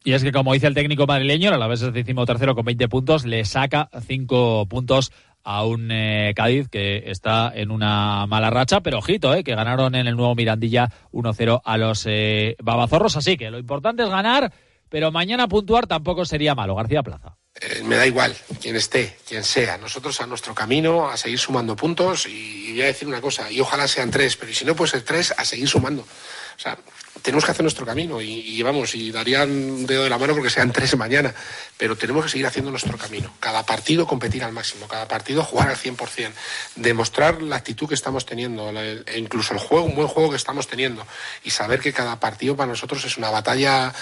Y 0.04 0.12
es 0.12 0.22
que, 0.22 0.32
como 0.32 0.52
dice 0.52 0.66
el 0.66 0.74
técnico 0.74 1.06
madrileño, 1.06 1.52
a 1.52 1.58
la 1.58 1.66
vez 1.66 1.82
es 1.82 1.92
tercero 2.26 2.54
con 2.54 2.64
20 2.64 2.88
puntos, 2.88 3.24
le 3.24 3.44
saca 3.44 3.88
5 4.06 4.66
puntos 4.68 5.12
a 5.44 5.64
un 5.64 5.90
eh, 5.90 6.32
Cádiz 6.34 6.68
que 6.68 7.10
está 7.10 7.52
en 7.54 7.70
una 7.70 8.26
mala 8.26 8.50
racha, 8.50 8.80
pero 8.80 8.98
ojito, 8.98 9.34
eh, 9.34 9.44
que 9.44 9.54
ganaron 9.54 9.94
en 9.94 10.06
el 10.06 10.16
nuevo 10.16 10.34
Mirandilla 10.34 10.90
1-0 11.12 11.60
a 11.62 11.78
los 11.78 12.06
eh, 12.06 12.56
Babazorros. 12.62 13.16
Así 13.16 13.36
que 13.36 13.50
lo 13.50 13.58
importante 13.58 14.02
es 14.02 14.08
ganar, 14.08 14.52
pero 14.88 15.12
mañana 15.12 15.46
puntuar 15.46 15.86
tampoco 15.86 16.24
sería 16.24 16.54
malo. 16.54 16.74
García 16.74 17.02
Plaza. 17.02 17.36
Eh, 17.60 17.82
me 17.84 17.94
da 17.96 18.04
igual 18.04 18.36
quién 18.60 18.74
esté, 18.74 19.16
quién 19.28 19.44
sea. 19.44 19.78
Nosotros 19.78 20.20
a 20.20 20.26
nuestro 20.26 20.54
camino, 20.54 21.08
a 21.08 21.16
seguir 21.16 21.38
sumando 21.38 21.76
puntos 21.76 22.26
y, 22.26 22.72
voy 22.72 22.82
a 22.82 22.86
decir 22.86 23.06
una 23.06 23.20
cosa, 23.20 23.50
y 23.50 23.60
ojalá 23.60 23.86
sean 23.86 24.10
tres, 24.10 24.36
pero 24.36 24.52
si 24.52 24.64
no 24.64 24.74
puede 24.74 24.90
ser 24.90 25.02
tres, 25.02 25.32
a 25.36 25.44
seguir 25.44 25.68
sumando. 25.68 26.02
O 26.02 26.58
sea, 26.60 26.76
tenemos 27.22 27.44
que 27.44 27.52
hacer 27.52 27.62
nuestro 27.62 27.86
camino 27.86 28.20
y, 28.20 28.60
vamos, 28.62 28.94
y 28.96 29.12
darían 29.12 29.50
un 29.50 29.86
dedo 29.86 30.02
de 30.02 30.10
la 30.10 30.18
mano 30.18 30.34
porque 30.34 30.50
sean 30.50 30.72
tres 30.72 30.96
mañana, 30.96 31.32
pero 31.78 31.96
tenemos 31.96 32.24
que 32.24 32.30
seguir 32.30 32.46
haciendo 32.46 32.72
nuestro 32.72 32.98
camino. 32.98 33.32
Cada 33.38 33.64
partido 33.64 34.06
competir 34.06 34.42
al 34.42 34.52
máximo, 34.52 34.88
cada 34.88 35.06
partido 35.06 35.44
jugar 35.44 35.68
al 35.68 35.76
100%, 35.76 36.32
demostrar 36.76 37.40
la 37.40 37.56
actitud 37.56 37.88
que 37.88 37.94
estamos 37.94 38.26
teniendo, 38.26 38.72
incluso 39.16 39.54
el 39.54 39.60
juego, 39.60 39.86
un 39.86 39.94
buen 39.94 40.08
juego 40.08 40.30
que 40.30 40.36
estamos 40.36 40.66
teniendo 40.66 41.06
y 41.44 41.50
saber 41.50 41.80
que 41.80 41.92
cada 41.92 42.18
partido 42.18 42.56
para 42.56 42.68
nosotros 42.68 43.04
es 43.04 43.16
una 43.16 43.30
batalla 43.30 43.94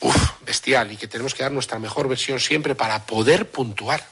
uf, 0.00 0.42
bestial 0.44 0.92
y 0.92 0.96
que 0.96 1.06
tenemos 1.06 1.34
que 1.34 1.42
dar 1.42 1.52
nuestra 1.52 1.78
mejor 1.78 2.08
versión 2.08 2.40
siempre 2.40 2.74
para 2.74 3.06
poder 3.06 3.50
puntuar. 3.50 4.04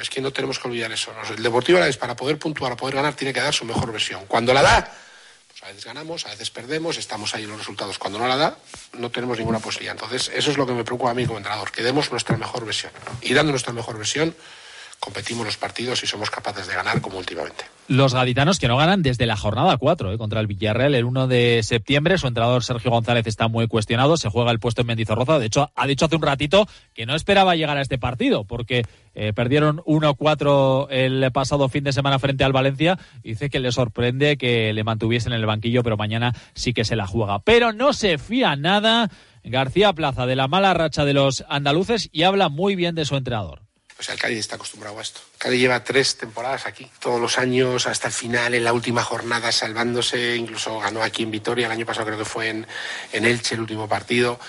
Es 0.00 0.10
que 0.10 0.20
no 0.20 0.32
tenemos 0.32 0.58
que 0.58 0.68
olvidar 0.68 0.90
eso. 0.92 1.12
El 1.36 1.42
Deportivo 1.42 1.78
Alavés 1.78 1.96
para 1.96 2.16
poder 2.16 2.38
puntuar, 2.38 2.70
para 2.70 2.80
poder 2.80 2.94
ganar, 2.96 3.14
tiene 3.14 3.32
que 3.32 3.40
dar 3.40 3.54
su 3.54 3.64
mejor 3.64 3.92
versión. 3.92 4.24
Cuando 4.26 4.52
la 4.52 4.62
da, 4.62 4.92
pues 5.48 5.62
a 5.62 5.66
veces 5.66 5.84
ganamos, 5.84 6.26
a 6.26 6.30
veces 6.30 6.50
perdemos, 6.50 6.96
estamos 6.96 7.34
ahí 7.34 7.44
en 7.44 7.50
los 7.50 7.58
resultados. 7.58 7.98
Cuando 7.98 8.18
no 8.18 8.26
la 8.26 8.36
da, 8.36 8.56
no 8.94 9.10
tenemos 9.10 9.38
ninguna 9.38 9.58
posibilidad. 9.58 9.94
Entonces, 9.94 10.30
eso 10.34 10.50
es 10.50 10.56
lo 10.56 10.66
que 10.66 10.72
me 10.72 10.84
preocupa 10.84 11.10
a 11.10 11.14
mí 11.14 11.26
como 11.26 11.38
entrenador, 11.38 11.70
que 11.70 11.82
demos 11.82 12.10
nuestra 12.10 12.36
mejor 12.36 12.64
versión. 12.64 12.92
Y 13.20 13.34
dando 13.34 13.52
nuestra 13.52 13.72
mejor 13.72 13.98
versión, 13.98 14.34
competimos 15.00 15.46
los 15.46 15.56
partidos 15.56 16.04
y 16.04 16.06
somos 16.06 16.30
capaces 16.30 16.66
de 16.68 16.74
ganar 16.74 17.00
como 17.00 17.18
últimamente. 17.18 17.64
Los 17.88 18.14
gaditanos 18.14 18.60
que 18.60 18.68
no 18.68 18.76
ganan 18.76 19.02
desde 19.02 19.26
la 19.26 19.36
jornada 19.36 19.76
4 19.76 20.12
eh, 20.12 20.18
contra 20.18 20.38
el 20.40 20.46
Villarreal 20.46 20.94
el 20.94 21.04
1 21.04 21.26
de 21.26 21.62
septiembre. 21.64 22.18
Su 22.18 22.28
entrenador 22.28 22.62
Sergio 22.62 22.90
González 22.90 23.26
está 23.26 23.48
muy 23.48 23.66
cuestionado. 23.66 24.16
Se 24.16 24.28
juega 24.28 24.52
el 24.52 24.60
puesto 24.60 24.82
en 24.82 24.88
Mendizorroza. 24.88 25.40
De 25.40 25.46
hecho, 25.46 25.72
ha 25.74 25.86
dicho 25.86 26.04
hace 26.04 26.14
un 26.14 26.22
ratito 26.22 26.68
que 26.94 27.06
no 27.06 27.16
esperaba 27.16 27.56
llegar 27.56 27.78
a 27.78 27.80
este 27.80 27.98
partido 27.98 28.44
porque 28.44 28.84
eh, 29.14 29.32
perdieron 29.32 29.78
1-4 29.78 30.86
el 30.90 31.32
pasado 31.32 31.68
fin 31.68 31.82
de 31.82 31.92
semana 31.92 32.20
frente 32.20 32.44
al 32.44 32.52
Valencia. 32.52 32.98
Dice 33.24 33.50
que 33.50 33.58
le 33.58 33.72
sorprende 33.72 34.36
que 34.36 34.72
le 34.72 34.84
mantuviesen 34.84 35.32
en 35.32 35.40
el 35.40 35.46
banquillo, 35.46 35.82
pero 35.82 35.96
mañana 35.96 36.34
sí 36.54 36.72
que 36.72 36.84
se 36.84 36.94
la 36.94 37.08
juega. 37.08 37.40
Pero 37.40 37.72
no 37.72 37.92
se 37.92 38.18
fía 38.18 38.54
nada 38.54 39.10
García 39.42 39.94
Plaza 39.94 40.26
de 40.26 40.36
la 40.36 40.46
mala 40.46 40.74
racha 40.74 41.04
de 41.04 41.14
los 41.14 41.44
andaluces 41.48 42.08
y 42.12 42.22
habla 42.22 42.50
muy 42.50 42.76
bien 42.76 42.94
de 42.94 43.06
su 43.06 43.16
entrenador. 43.16 43.69
O 44.00 44.02
sea, 44.02 44.14
el 44.14 44.20
Cádiz 44.20 44.38
está 44.38 44.56
acostumbrado 44.56 44.98
a 44.98 45.02
esto. 45.02 45.20
Cádiz 45.36 45.60
lleva 45.60 45.84
tres 45.84 46.16
temporadas 46.16 46.64
aquí, 46.64 46.90
todos 47.00 47.20
los 47.20 47.36
años, 47.36 47.86
hasta 47.86 48.08
el 48.08 48.14
final, 48.14 48.54
en 48.54 48.64
la 48.64 48.72
última 48.72 49.02
jornada, 49.02 49.52
salvándose, 49.52 50.36
incluso 50.36 50.80
ganó 50.80 51.02
aquí 51.02 51.22
en 51.22 51.30
Vitoria, 51.30 51.66
el 51.66 51.72
año 51.72 51.84
pasado 51.84 52.06
creo 52.06 52.18
que 52.18 52.24
fue 52.24 52.48
en, 52.48 52.66
en 53.12 53.26
Elche 53.26 53.56
el 53.56 53.60
último 53.60 53.86
partido. 53.86 54.40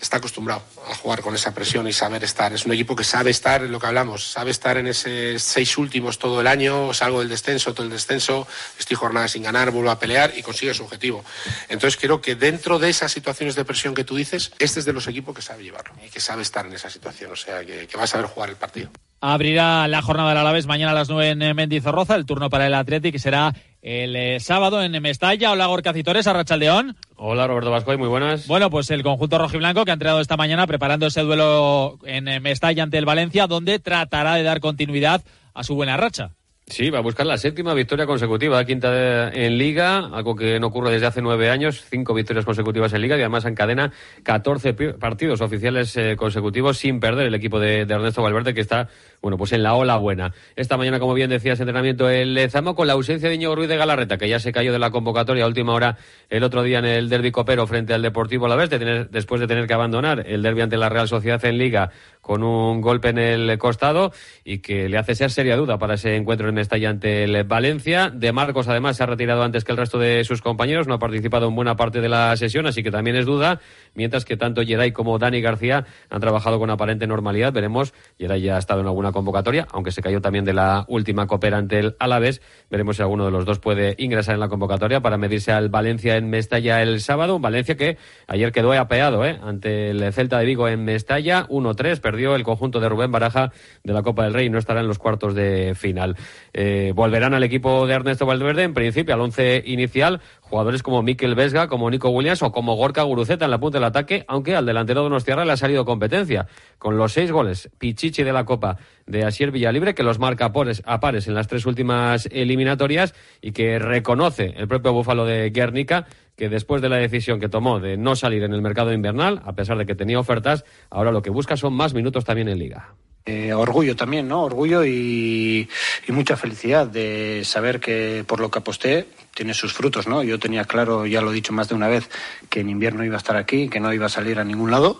Está 0.00 0.18
acostumbrado 0.18 0.62
a 0.90 0.94
jugar 0.94 1.22
con 1.22 1.34
esa 1.34 1.54
presión 1.54 1.88
y 1.88 1.92
saber 1.92 2.22
estar. 2.24 2.52
Es 2.52 2.66
un 2.66 2.72
equipo 2.72 2.94
que 2.94 3.04
sabe 3.04 3.30
estar 3.30 3.62
en 3.62 3.72
lo 3.72 3.80
que 3.80 3.86
hablamos, 3.86 4.30
sabe 4.30 4.50
estar 4.50 4.76
en 4.76 4.86
esos 4.86 5.42
seis 5.42 5.78
últimos 5.78 6.18
todo 6.18 6.40
el 6.40 6.46
año, 6.46 6.92
salgo 6.92 7.20
del 7.20 7.28
descenso, 7.28 7.74
todo 7.74 7.86
el 7.86 7.92
descenso, 7.92 8.46
estoy 8.78 8.96
jornada 8.96 9.28
sin 9.28 9.42
ganar, 9.42 9.70
vuelvo 9.70 9.90
a 9.90 9.98
pelear 9.98 10.32
y 10.36 10.42
consigue 10.42 10.74
su 10.74 10.84
objetivo. 10.84 11.24
Entonces 11.68 11.98
creo 12.00 12.20
que 12.20 12.34
dentro 12.34 12.78
de 12.78 12.90
esas 12.90 13.12
situaciones 13.12 13.54
de 13.54 13.64
presión 13.64 13.94
que 13.94 14.04
tú 14.04 14.16
dices, 14.16 14.52
este 14.58 14.80
es 14.80 14.86
de 14.86 14.92
los 14.92 15.06
equipos 15.06 15.34
que 15.34 15.42
sabe 15.42 15.64
llevarlo 15.64 15.94
y 16.04 16.10
que 16.10 16.20
sabe 16.20 16.42
estar 16.42 16.66
en 16.66 16.74
esa 16.74 16.90
situación, 16.90 17.32
o 17.32 17.36
sea, 17.36 17.64
que 17.64 17.96
va 17.96 18.04
a 18.04 18.06
saber 18.06 18.26
jugar 18.26 18.50
el 18.50 18.56
partido. 18.56 18.90
Abrirá 19.20 19.88
la 19.88 20.02
jornada 20.02 20.28
del 20.28 20.38
Alavés 20.38 20.66
mañana 20.66 20.92
a 20.92 20.94
las 20.94 21.08
9 21.08 21.30
en 21.30 21.56
Mendizorroza. 21.56 22.14
El 22.14 22.26
turno 22.26 22.50
para 22.50 22.66
el 22.66 22.74
Athletic 22.74 23.16
será 23.18 23.54
el 23.80 24.14
eh, 24.14 24.40
sábado 24.40 24.82
en 24.82 25.00
Mestalla. 25.00 25.52
Hola, 25.52 25.66
Gorka 25.66 25.92
Citores, 25.92 26.26
Arrachaldeón. 26.26 26.96
Hola, 27.16 27.46
Roberto 27.46 27.70
Vascoy, 27.70 27.96
muy 27.96 28.08
buenas. 28.08 28.46
Bueno, 28.46 28.68
pues 28.68 28.90
el 28.90 29.02
conjunto 29.02 29.38
rojiblanco 29.38 29.84
que 29.84 29.90
ha 29.90 29.94
entrenado 29.94 30.20
esta 30.20 30.36
mañana 30.36 30.66
preparando 30.66 31.06
ese 31.06 31.22
duelo 31.22 31.98
en 32.04 32.28
eh, 32.28 32.40
Mestalla 32.40 32.82
ante 32.82 32.98
el 32.98 33.06
Valencia, 33.06 33.46
donde 33.46 33.78
tratará 33.78 34.34
de 34.34 34.42
dar 34.42 34.60
continuidad 34.60 35.22
a 35.54 35.64
su 35.64 35.74
buena 35.74 35.96
racha. 35.96 36.35
Sí, 36.68 36.90
va 36.90 36.98
a 36.98 37.02
buscar 37.02 37.24
la 37.26 37.38
séptima 37.38 37.74
victoria 37.74 38.06
consecutiva, 38.06 38.64
quinta 38.64 39.30
en 39.32 39.56
Liga, 39.56 39.98
algo 40.12 40.34
que 40.34 40.58
no 40.58 40.66
ocurre 40.66 40.90
desde 40.90 41.06
hace 41.06 41.22
nueve 41.22 41.48
años, 41.48 41.84
cinco 41.88 42.12
victorias 42.12 42.44
consecutivas 42.44 42.92
en 42.92 43.02
Liga 43.02 43.16
y 43.16 43.20
además 43.20 43.44
encadena 43.44 43.92
14 44.24 44.74
pi- 44.74 44.92
partidos 44.94 45.40
oficiales 45.42 45.96
eh, 45.96 46.16
consecutivos 46.16 46.76
sin 46.78 46.98
perder 46.98 47.28
el 47.28 47.36
equipo 47.36 47.60
de 47.60 47.82
Ernesto 47.82 48.20
Valverde, 48.20 48.52
que 48.52 48.62
está, 48.62 48.88
bueno, 49.26 49.38
pues 49.38 49.52
en 49.54 49.64
la 49.64 49.74
ola 49.74 49.96
buena. 49.96 50.32
Esta 50.54 50.76
mañana, 50.76 51.00
como 51.00 51.12
bien 51.12 51.30
decías, 51.30 51.58
entrenamiento 51.58 52.08
el 52.08 52.34
Lezama 52.34 52.74
con 52.74 52.86
la 52.86 52.92
ausencia 52.92 53.28
de 53.28 53.34
Íñigo 53.34 53.56
Ruiz 53.56 53.68
de 53.68 53.76
Galarreta, 53.76 54.18
que 54.18 54.28
ya 54.28 54.38
se 54.38 54.52
cayó 54.52 54.72
de 54.72 54.78
la 54.78 54.92
convocatoria 54.92 55.42
a 55.42 55.48
última 55.48 55.74
hora 55.74 55.96
el 56.30 56.44
otro 56.44 56.62
día 56.62 56.78
en 56.78 56.84
el 56.84 57.08
derbi 57.08 57.32
copero 57.32 57.66
frente 57.66 57.92
al 57.92 58.02
Deportivo 58.02 58.46
Alavés, 58.46 58.70
de 58.70 59.08
después 59.10 59.40
de 59.40 59.48
tener 59.48 59.66
que 59.66 59.74
abandonar 59.74 60.24
el 60.28 60.42
derbi 60.42 60.60
ante 60.60 60.76
la 60.76 60.88
Real 60.88 61.08
Sociedad 61.08 61.44
en 61.44 61.58
Liga 61.58 61.90
con 62.20 62.42
un 62.42 62.80
golpe 62.80 63.10
en 63.10 63.18
el 63.18 63.56
costado 63.56 64.12
y 64.44 64.58
que 64.58 64.88
le 64.88 64.98
hace 64.98 65.14
ser 65.14 65.30
seria 65.30 65.56
duda 65.56 65.78
para 65.78 65.94
ese 65.94 66.16
encuentro 66.16 66.48
en 66.48 66.56
Mestalla 66.56 66.90
ante 66.90 67.22
el 67.22 67.44
Valencia. 67.44 68.10
De 68.10 68.32
Marcos, 68.32 68.66
además, 68.66 68.96
se 68.96 69.04
ha 69.04 69.06
retirado 69.06 69.44
antes 69.44 69.62
que 69.62 69.70
el 69.70 69.78
resto 69.78 69.98
de 69.98 70.24
sus 70.24 70.42
compañeros, 70.42 70.88
no 70.88 70.94
ha 70.94 70.98
participado 70.98 71.46
en 71.46 71.54
buena 71.54 71.76
parte 71.76 72.00
de 72.00 72.08
la 72.08 72.36
sesión, 72.36 72.66
así 72.66 72.82
que 72.82 72.90
también 72.90 73.16
es 73.16 73.26
duda, 73.26 73.60
mientras 73.94 74.24
que 74.24 74.36
tanto 74.36 74.62
Geray 74.62 74.90
como 74.90 75.18
Dani 75.18 75.40
García 75.40 75.84
han 76.10 76.20
trabajado 76.20 76.58
con 76.58 76.68
aparente 76.68 77.06
normalidad. 77.06 77.52
Veremos, 77.52 77.94
Geray 78.18 78.42
ya 78.42 78.56
ha 78.56 78.58
estado 78.58 78.80
en 78.80 78.86
alguna 78.86 79.12
convocatoria, 79.16 79.66
aunque 79.72 79.92
se 79.92 80.02
cayó 80.02 80.20
también 80.20 80.44
de 80.44 80.52
la 80.52 80.84
última 80.88 81.26
copera 81.26 81.56
ante 81.56 81.78
el 81.78 81.96
Alavés. 81.98 82.42
Veremos 82.70 82.96
si 82.96 83.02
alguno 83.02 83.24
de 83.24 83.30
los 83.30 83.46
dos 83.46 83.58
puede 83.58 83.94
ingresar 83.96 84.34
en 84.34 84.40
la 84.40 84.48
convocatoria 84.48 85.00
para 85.00 85.16
medirse 85.16 85.52
al 85.52 85.70
Valencia 85.70 86.16
en 86.16 86.28
Mestalla 86.28 86.82
el 86.82 87.00
sábado. 87.00 87.36
Un 87.36 87.42
Valencia 87.42 87.76
que 87.76 87.96
ayer 88.26 88.52
quedó 88.52 88.74
apeado 88.74 89.24
¿eh? 89.24 89.38
ante 89.42 89.90
el 89.90 90.12
Celta 90.12 90.38
de 90.38 90.44
Vigo 90.44 90.68
en 90.68 90.84
Mestalla, 90.84 91.46
1-3, 91.48 92.00
perdió 92.00 92.34
el 92.34 92.42
conjunto 92.42 92.78
de 92.78 92.90
Rubén 92.90 93.10
Baraja 93.10 93.52
de 93.82 93.92
la 93.94 94.02
Copa 94.02 94.24
del 94.24 94.34
Rey 94.34 94.46
y 94.46 94.50
no 94.50 94.58
estará 94.58 94.80
en 94.80 94.88
los 94.88 94.98
cuartos 94.98 95.34
de 95.34 95.74
final. 95.74 96.16
Eh, 96.52 96.92
volverán 96.94 97.32
al 97.32 97.42
equipo 97.42 97.86
de 97.86 97.94
Ernesto 97.94 98.26
Valverde, 98.26 98.64
en 98.64 98.74
principio 98.74 99.14
al 99.14 99.20
once 99.22 99.62
inicial, 99.64 100.20
jugadores 100.48 100.82
como 100.82 101.02
Mikel 101.02 101.34
Vesga, 101.34 101.68
como 101.68 101.90
Nico 101.90 102.08
Williams 102.10 102.42
o 102.42 102.52
como 102.52 102.76
Gorka 102.76 103.02
Guruceta 103.02 103.44
en 103.46 103.50
la 103.50 103.58
punta 103.58 103.78
del 103.78 103.84
ataque, 103.84 104.24
aunque 104.28 104.54
al 104.54 104.64
delantero 104.64 105.00
de 105.00 105.04
Donostiarra 105.04 105.44
le 105.44 105.52
ha 105.52 105.56
salido 105.56 105.84
competencia. 105.84 106.46
Con 106.78 106.96
los 106.96 107.12
seis 107.12 107.32
goles, 107.32 107.68
Pichichi 107.78 108.22
de 108.22 108.32
la 108.32 108.44
Copa 108.44 108.78
de 109.06 109.24
Asier 109.24 109.50
Villalibre, 109.50 109.94
que 109.94 110.02
los 110.02 110.18
marca 110.18 110.46
a 110.46 111.00
pares, 111.00 111.28
en 111.28 111.34
las 111.34 111.48
tres 111.48 111.66
últimas 111.66 112.26
eliminatorias 112.30 113.14
y 113.40 113.52
que 113.52 113.78
reconoce 113.78 114.54
el 114.56 114.68
propio 114.68 114.92
Búfalo 114.92 115.24
de 115.24 115.50
Guernica 115.50 116.06
que 116.36 116.48
después 116.48 116.82
de 116.82 116.90
la 116.90 116.96
decisión 116.96 117.40
que 117.40 117.48
tomó 117.48 117.80
de 117.80 117.96
no 117.96 118.14
salir 118.14 118.42
en 118.42 118.52
el 118.52 118.60
mercado 118.60 118.92
invernal, 118.92 119.40
a 119.44 119.54
pesar 119.54 119.78
de 119.78 119.86
que 119.86 119.94
tenía 119.94 120.20
ofertas, 120.20 120.64
ahora 120.90 121.10
lo 121.10 121.22
que 121.22 121.30
busca 121.30 121.56
son 121.56 121.72
más 121.72 121.94
minutos 121.94 122.24
también 122.24 122.48
en 122.48 122.58
liga. 122.58 122.94
Eh, 123.28 123.52
orgullo 123.52 123.96
también, 123.96 124.28
¿no? 124.28 124.44
Orgullo 124.44 124.84
y, 124.84 125.68
mucha 126.06 126.36
felicidad 126.36 126.86
de 126.86 127.42
saber 127.44 127.80
que 127.80 128.24
por 128.26 128.38
lo 128.38 128.50
que 128.50 128.60
aposté 128.60 129.08
tiene 129.34 129.52
sus 129.52 129.74
frutos, 129.74 130.06
¿no? 130.06 130.22
Yo 130.22 130.38
tenía 130.38 130.64
claro, 130.64 131.04
ya 131.04 131.20
lo 131.20 131.30
he 131.30 131.34
dicho 131.34 131.52
más 131.52 131.68
de 131.68 131.74
una 131.74 131.88
vez, 131.88 132.08
que 132.48 132.60
en 132.60 132.70
invierno 132.70 133.04
iba 133.04 133.16
a 133.16 133.18
estar 133.18 133.36
aquí, 133.36 133.68
que 133.68 133.80
no 133.80 133.92
iba 133.92 134.06
a 134.06 134.08
salir 134.08 134.38
a 134.38 134.44
ningún 134.44 134.70
lado 134.70 134.98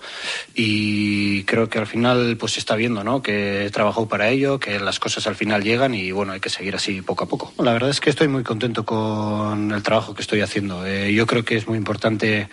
y 0.55 1.45
creo 1.45 1.71
que 1.71 1.79
al 1.79 1.87
final 1.87 2.37
pues 2.37 2.53
se 2.53 2.61
está 2.61 2.77
viendo, 2.77 3.03
¿no? 3.03 3.23
Que 3.23 3.65
he 3.65 3.71
trabajado 3.71 4.09
para 4.09 4.29
ello, 4.29 4.59
que 4.59 4.79
las 4.79 4.99
cosas 4.99 5.27
al 5.27 5.37
final 5.37 5.63
llegan 5.63 5.95
y 5.95 6.11
bueno, 6.11 6.33
hay 6.33 6.41
que 6.41 6.51
seguir 6.51 6.75
así 6.75 7.01
poco 7.01 7.25
a 7.25 7.29
poco. 7.29 7.53
La 7.63 7.73
verdad 7.73 7.89
es 7.89 8.01
que 8.01 8.11
estoy 8.11 8.29
muy 8.29 8.43
contento 8.43 8.85
con 8.85 9.73
el 9.73 9.83
trabajo 9.83 10.15
que 10.15 10.21
estoy 10.21 10.43
haciendo. 10.43 10.85
Eh, 10.85 11.15
yo 11.15 11.27
creo 11.27 11.45
que 11.45 11.57
es 11.57 11.67
muy 11.67 11.79
importante 11.79 12.49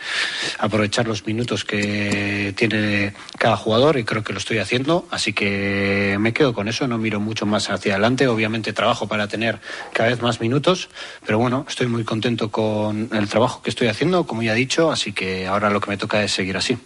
aprovechar 0.60 1.06
los 1.06 1.26
minutos 1.26 1.66
que 1.66 2.54
tiene 2.56 3.14
cada 3.44 3.58
jugador 3.58 3.98
y 3.98 4.06
creo 4.06 4.24
que 4.24 4.32
lo 4.32 4.40
estoy 4.40 4.60
haciendo, 4.60 5.06
así 5.12 5.34
que 5.34 6.16
me 6.18 6.32
quedo 6.32 6.54
con 6.54 6.70
eso, 6.70 6.88
no 6.88 6.98
miro 6.98 7.20
mucho 7.20 7.46
más 7.46 7.70
hacia 7.70 7.92
adelante. 7.92 8.30
Obviamente 8.30 8.72
trabajo 8.72 9.10
para 9.10 9.28
tener 9.28 9.60
cada 9.92 10.08
vez 10.08 10.22
más 10.22 10.40
minutos, 10.40 10.88
pero 11.26 11.40
bueno, 11.40 11.66
estoy 11.68 11.88
muy 11.88 12.06
contento 12.06 12.50
con 12.52 13.10
el 13.12 13.28
trabajo 13.28 13.62
que 13.62 13.70
estoy 13.70 13.90
haciendo, 13.90 14.26
como 14.26 14.44
ya 14.44 14.54
he 14.54 14.56
dicho, 14.56 14.94
así 14.94 15.12
que 15.12 15.46
ahora 15.46 15.70
lo 15.72 15.82
que 15.82 15.90
me 15.90 15.98
toca 15.98 16.24
es 16.24 16.32
seguir 16.32 16.56
así. 16.56 16.78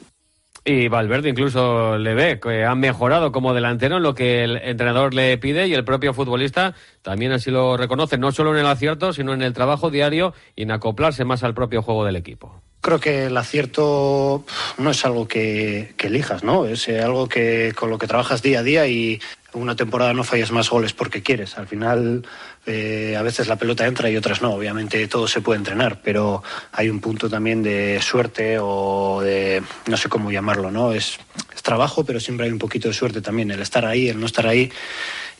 Y 0.66 0.88
Valverde 0.88 1.30
incluso 1.30 2.00
le 2.00 2.16
ve 2.16 2.40
que 2.40 2.66
ha 2.66 2.74
mejorado 2.74 3.32
como 3.32 3.54
delantero 3.54 3.98
en 3.98 4.04
lo 4.04 4.16
que 4.16 4.44
el 4.44 4.58
entrenador 4.58 5.14
le 5.14 5.38
pide 5.38 5.68
y 5.68 5.76
el 5.76 5.86
propio 5.86 6.16
futbolista 6.16 6.74
también 7.04 7.34
así 7.34 7.52
lo 7.52 7.78
reconoce, 7.78 8.18
no 8.18 8.32
solo 8.32 8.56
en 8.56 8.62
el 8.62 8.66
acierto, 8.66 9.14
sino 9.14 9.32
en 9.32 9.44
el 9.44 9.54
trabajo 9.54 9.92
diario 9.92 10.34
y 10.56 10.64
en 10.64 10.72
acoplarse 10.72 11.24
más 11.24 11.44
al 11.44 11.54
propio 11.54 11.84
juego 11.84 12.04
del 12.04 12.16
equipo. 12.16 12.64
Creo 12.88 13.02
que 13.02 13.26
el 13.26 13.36
acierto 13.36 14.46
no 14.78 14.92
es 14.92 15.04
algo 15.04 15.28
que, 15.28 15.94
elijas, 15.98 16.46
¿no? 16.46 16.66
Es 16.66 16.88
eh, 16.88 17.02
algo 17.02 17.28
que 17.28 17.74
con 17.76 17.90
lo 17.90 17.98
que 17.98 18.08
trabajas 18.08 18.42
día 18.42 18.60
a 18.60 18.64
día 18.64 18.88
y 18.88 19.20
una 19.52 19.76
temporada 19.76 20.14
no 20.14 20.24
fallas 20.24 20.54
más 20.54 20.70
goles 20.70 20.94
porque 20.94 21.22
quieres. 21.22 21.58
Al 21.58 21.68
final, 21.68 22.26
eh, 22.66 23.18
a 23.20 23.22
veces 23.24 23.50
la 23.50 23.58
pelota 23.58 23.86
entra 23.86 24.10
y 24.10 24.16
otras 24.16 24.42
no. 24.42 24.54
Obviamente 24.54 25.06
todo 25.10 25.28
se 25.28 25.42
puede 25.42 25.58
entrenar, 25.58 26.00
pero 26.02 26.44
hay 26.72 26.90
un 26.90 27.02
punto 27.02 27.30
también 27.30 27.62
de 27.62 28.00
suerte 28.02 28.58
o 28.58 29.20
de, 29.22 29.62
no 29.88 29.98
sé 29.98 30.08
cómo 30.08 30.32
llamarlo, 30.32 30.72
¿no? 30.72 30.94
Es, 30.94 31.20
es 31.54 31.62
trabajo, 31.62 32.06
pero 32.06 32.22
siempre 32.22 32.46
hay 32.46 32.54
un 32.54 32.58
poquito 32.58 32.88
de 32.88 32.94
suerte 32.94 33.20
también, 33.20 33.52
el 33.52 33.62
estar 33.62 33.86
ahí, 33.86 34.08
el 34.08 34.18
no 34.18 34.28
estar 34.28 34.48
ahí. 34.48 34.72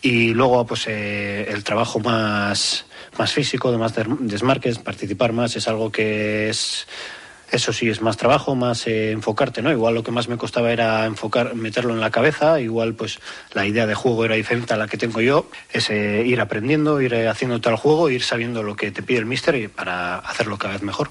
Y 0.02 0.34
luego, 0.34 0.66
pues, 0.66 0.86
eh, 0.88 1.48
el 1.50 1.64
trabajo 1.64 2.02
más, 2.02 2.86
más 3.18 3.32
físico, 3.32 3.72
de 3.72 3.78
más 3.78 3.94
desmarques, 4.20 4.80
participar 4.80 5.32
más, 5.32 5.56
es 5.56 5.66
algo 5.70 5.94
que 5.94 6.50
es 6.50 6.86
eso 7.52 7.72
sí 7.74 7.90
es 7.90 8.02
más 8.02 8.18
trabajo, 8.18 8.56
más 8.56 8.88
eh, 8.88 9.12
enfocarte, 9.12 9.62
¿no? 9.62 9.72
Igual 9.72 9.96
lo 9.96 10.04
que 10.04 10.12
más 10.12 10.28
me 10.28 10.38
costaba 10.38 10.72
era 10.72 11.06
enfocar, 11.06 11.56
meterlo 11.56 11.94
en 11.94 12.02
la 12.02 12.12
cabeza, 12.12 12.60
igual 12.60 12.94
pues 12.94 13.20
la 13.54 13.66
idea 13.66 13.86
de 13.88 13.96
juego 13.96 14.26
era 14.26 14.36
diferente 14.36 14.74
a 14.74 14.78
la 14.78 14.88
que 14.88 14.98
tengo 14.98 15.22
yo, 15.22 15.50
es 15.72 15.90
eh, 15.90 16.24
ir 16.26 16.42
aprendiendo, 16.42 17.02
ir 17.02 17.14
eh, 17.14 17.28
haciendo 17.28 17.62
tal 17.62 17.76
juego, 17.76 18.10
ir 18.10 18.24
sabiendo 18.24 18.64
lo 18.64 18.76
que 18.76 18.92
te 18.92 19.02
pide 19.02 19.20
el 19.20 19.26
míster 19.26 19.56
y 19.56 19.68
para 19.68 20.18
hacerlo 20.18 20.58
cada 20.58 20.74
vez 20.74 20.84
mejor. 20.84 21.10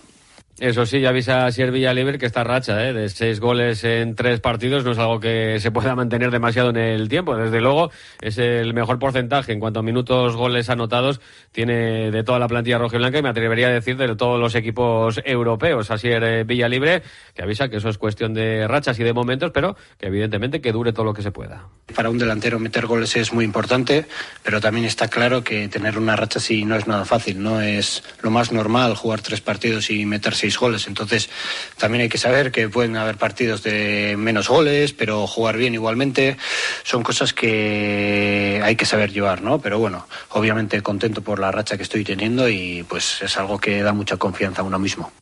Eso 0.59 0.87
sí, 0.87 1.01
ya 1.01 1.11
avisa 1.11 1.51
Sier 1.53 1.71
Villalibre 1.71 2.17
que 2.17 2.25
esta 2.25 2.43
racha 2.43 2.83
¿eh? 2.89 2.95
de 2.95 3.11
seis 3.11 3.41
goles 3.41 3.85
en 3.85 4.15
tres 4.15 4.41
partidos 4.41 4.85
no 4.85 4.93
es 4.93 4.99
algo 4.99 5.21
que 5.21 5.61
se 5.61 5.71
pueda 5.71 5.95
mantener 5.95 6.31
demasiado 6.31 6.71
en 6.71 6.79
el 6.79 7.11
tiempo. 7.11 7.37
Desde 7.37 7.61
luego, 7.61 7.91
es 8.23 8.39
el 8.39 8.73
mejor 8.73 8.99
porcentaje 8.99 9.53
en 9.53 9.61
cuanto 9.61 9.81
a 9.81 9.83
minutos 9.83 10.35
goles 10.35 10.71
anotados 10.71 11.21
tiene 11.53 12.11
de 12.11 12.25
toda 12.25 12.39
la 12.39 12.49
plantilla 12.49 12.79
roja 12.79 12.97
y 12.97 12.99
blanca 13.01 13.19
y 13.19 13.23
me 13.23 13.29
atrevería 13.29 13.69
a 13.69 13.73
decir 13.73 13.99
de 13.99 14.17
todos 14.17 14.41
los 14.41 14.55
equipos 14.55 15.21
europeos. 15.27 15.91
Asier 15.91 16.25
eh, 16.25 16.45
Villalibre, 16.45 17.03
que 17.35 17.43
avisa 17.43 17.69
que 17.69 17.77
eso 17.77 17.91
es 17.91 17.99
cuestión 17.99 18.33
de 18.33 18.67
rachas 18.67 18.99
y 18.99 19.05
de 19.05 19.13
momentos, 19.13 19.51
pero 19.53 19.77
que 19.99 20.07
evidentemente 20.07 20.63
que 20.63 20.73
dure 20.73 20.95
todo 20.95 21.05
lo 21.05 21.13
que 21.13 21.21
se 21.21 21.33
pueda. 21.33 21.69
Para 21.95 22.09
un 22.09 22.17
delantero 22.17 22.59
meter 22.59 22.87
goles 22.87 23.15
es 23.17 23.31
muy 23.31 23.45
importante, 23.45 24.07
pero 24.43 24.59
también 24.63 24.87
está 24.87 25.09
claro 25.09 25.45
que 25.45 25.69
tener 25.69 25.99
una 25.99 26.17
racha 26.17 26.41
sí 26.41 26.65
no 26.65 26.77
es 26.77 26.87
nada 26.87 27.05
fácil. 27.05 27.43
No 27.43 27.61
es 27.61 28.03
lo 28.23 28.31
más 28.31 28.53
normal 28.53 28.95
jugar 28.95 29.21
tres 29.21 29.43
partidos 29.43 29.91
y 29.91 30.07
meter 30.47 30.59
goles. 30.59 30.87
Entonces, 30.87 31.29
también 31.79 32.03
hay 32.03 32.09
que 32.09 32.19
saber 32.19 32.53
que 32.53 32.69
pueden 32.69 32.97
haber 32.97 33.17
partidos 33.17 33.63
de 33.63 34.17
menos 34.19 34.49
goles, 34.49 34.93
pero 34.93 35.27
jugar 35.27 35.57
bien 35.57 35.75
igualmente. 35.75 36.37
Son 36.85 37.03
cosas 37.03 37.33
que 37.33 38.61
hay 38.63 38.77
que 38.77 38.87
saber 38.87 39.13
llevar, 39.13 39.43
¿no? 39.43 39.61
Pero 39.61 39.79
bueno, 39.79 40.07
obviamente 40.31 40.81
contento 40.83 41.23
por 41.23 41.39
la 41.39 41.51
racha 41.53 41.77
que 41.77 41.83
estoy 41.83 42.05
teniendo 42.05 42.49
y 42.49 42.85
pues 42.89 43.23
es 43.23 43.37
algo 43.37 43.59
que 43.59 43.83
da 43.83 43.93
mucha 43.93 44.17
confianza 44.17 44.63
a 44.63 44.65
uno 44.65 44.79
mismo. 44.79 45.13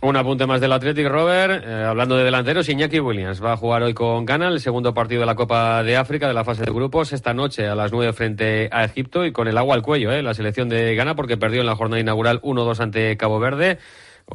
Un 0.00 0.14
apunte 0.14 0.46
más 0.46 0.60
del 0.60 0.72
Athletic, 0.72 1.08
Robert. 1.08 1.64
Eh, 1.66 1.84
hablando 1.84 2.16
de 2.16 2.22
delanteros, 2.22 2.68
Iñaki 2.68 3.00
Williams 3.00 3.42
va 3.42 3.54
a 3.54 3.56
jugar 3.56 3.82
hoy 3.82 3.94
con 3.94 4.24
Ghana 4.24 4.46
el 4.46 4.60
segundo 4.60 4.94
partido 4.94 5.22
de 5.22 5.26
la 5.26 5.34
Copa 5.34 5.82
de 5.82 5.96
África 5.96 6.28
de 6.28 6.34
la 6.34 6.44
fase 6.44 6.62
de 6.62 6.70
grupos 6.70 7.12
esta 7.12 7.34
noche 7.34 7.66
a 7.66 7.74
las 7.74 7.90
9 7.90 8.12
frente 8.12 8.68
a 8.70 8.84
Egipto 8.84 9.26
y 9.26 9.32
con 9.32 9.48
el 9.48 9.58
agua 9.58 9.74
al 9.74 9.82
cuello, 9.82 10.12
eh, 10.12 10.22
la 10.22 10.34
selección 10.34 10.68
de 10.68 10.94
Ghana 10.94 11.16
porque 11.16 11.36
perdió 11.36 11.62
en 11.62 11.66
la 11.66 11.74
jornada 11.74 11.98
inaugural 11.98 12.40
1-2 12.42 12.78
ante 12.78 13.16
Cabo 13.16 13.40
Verde. 13.40 13.78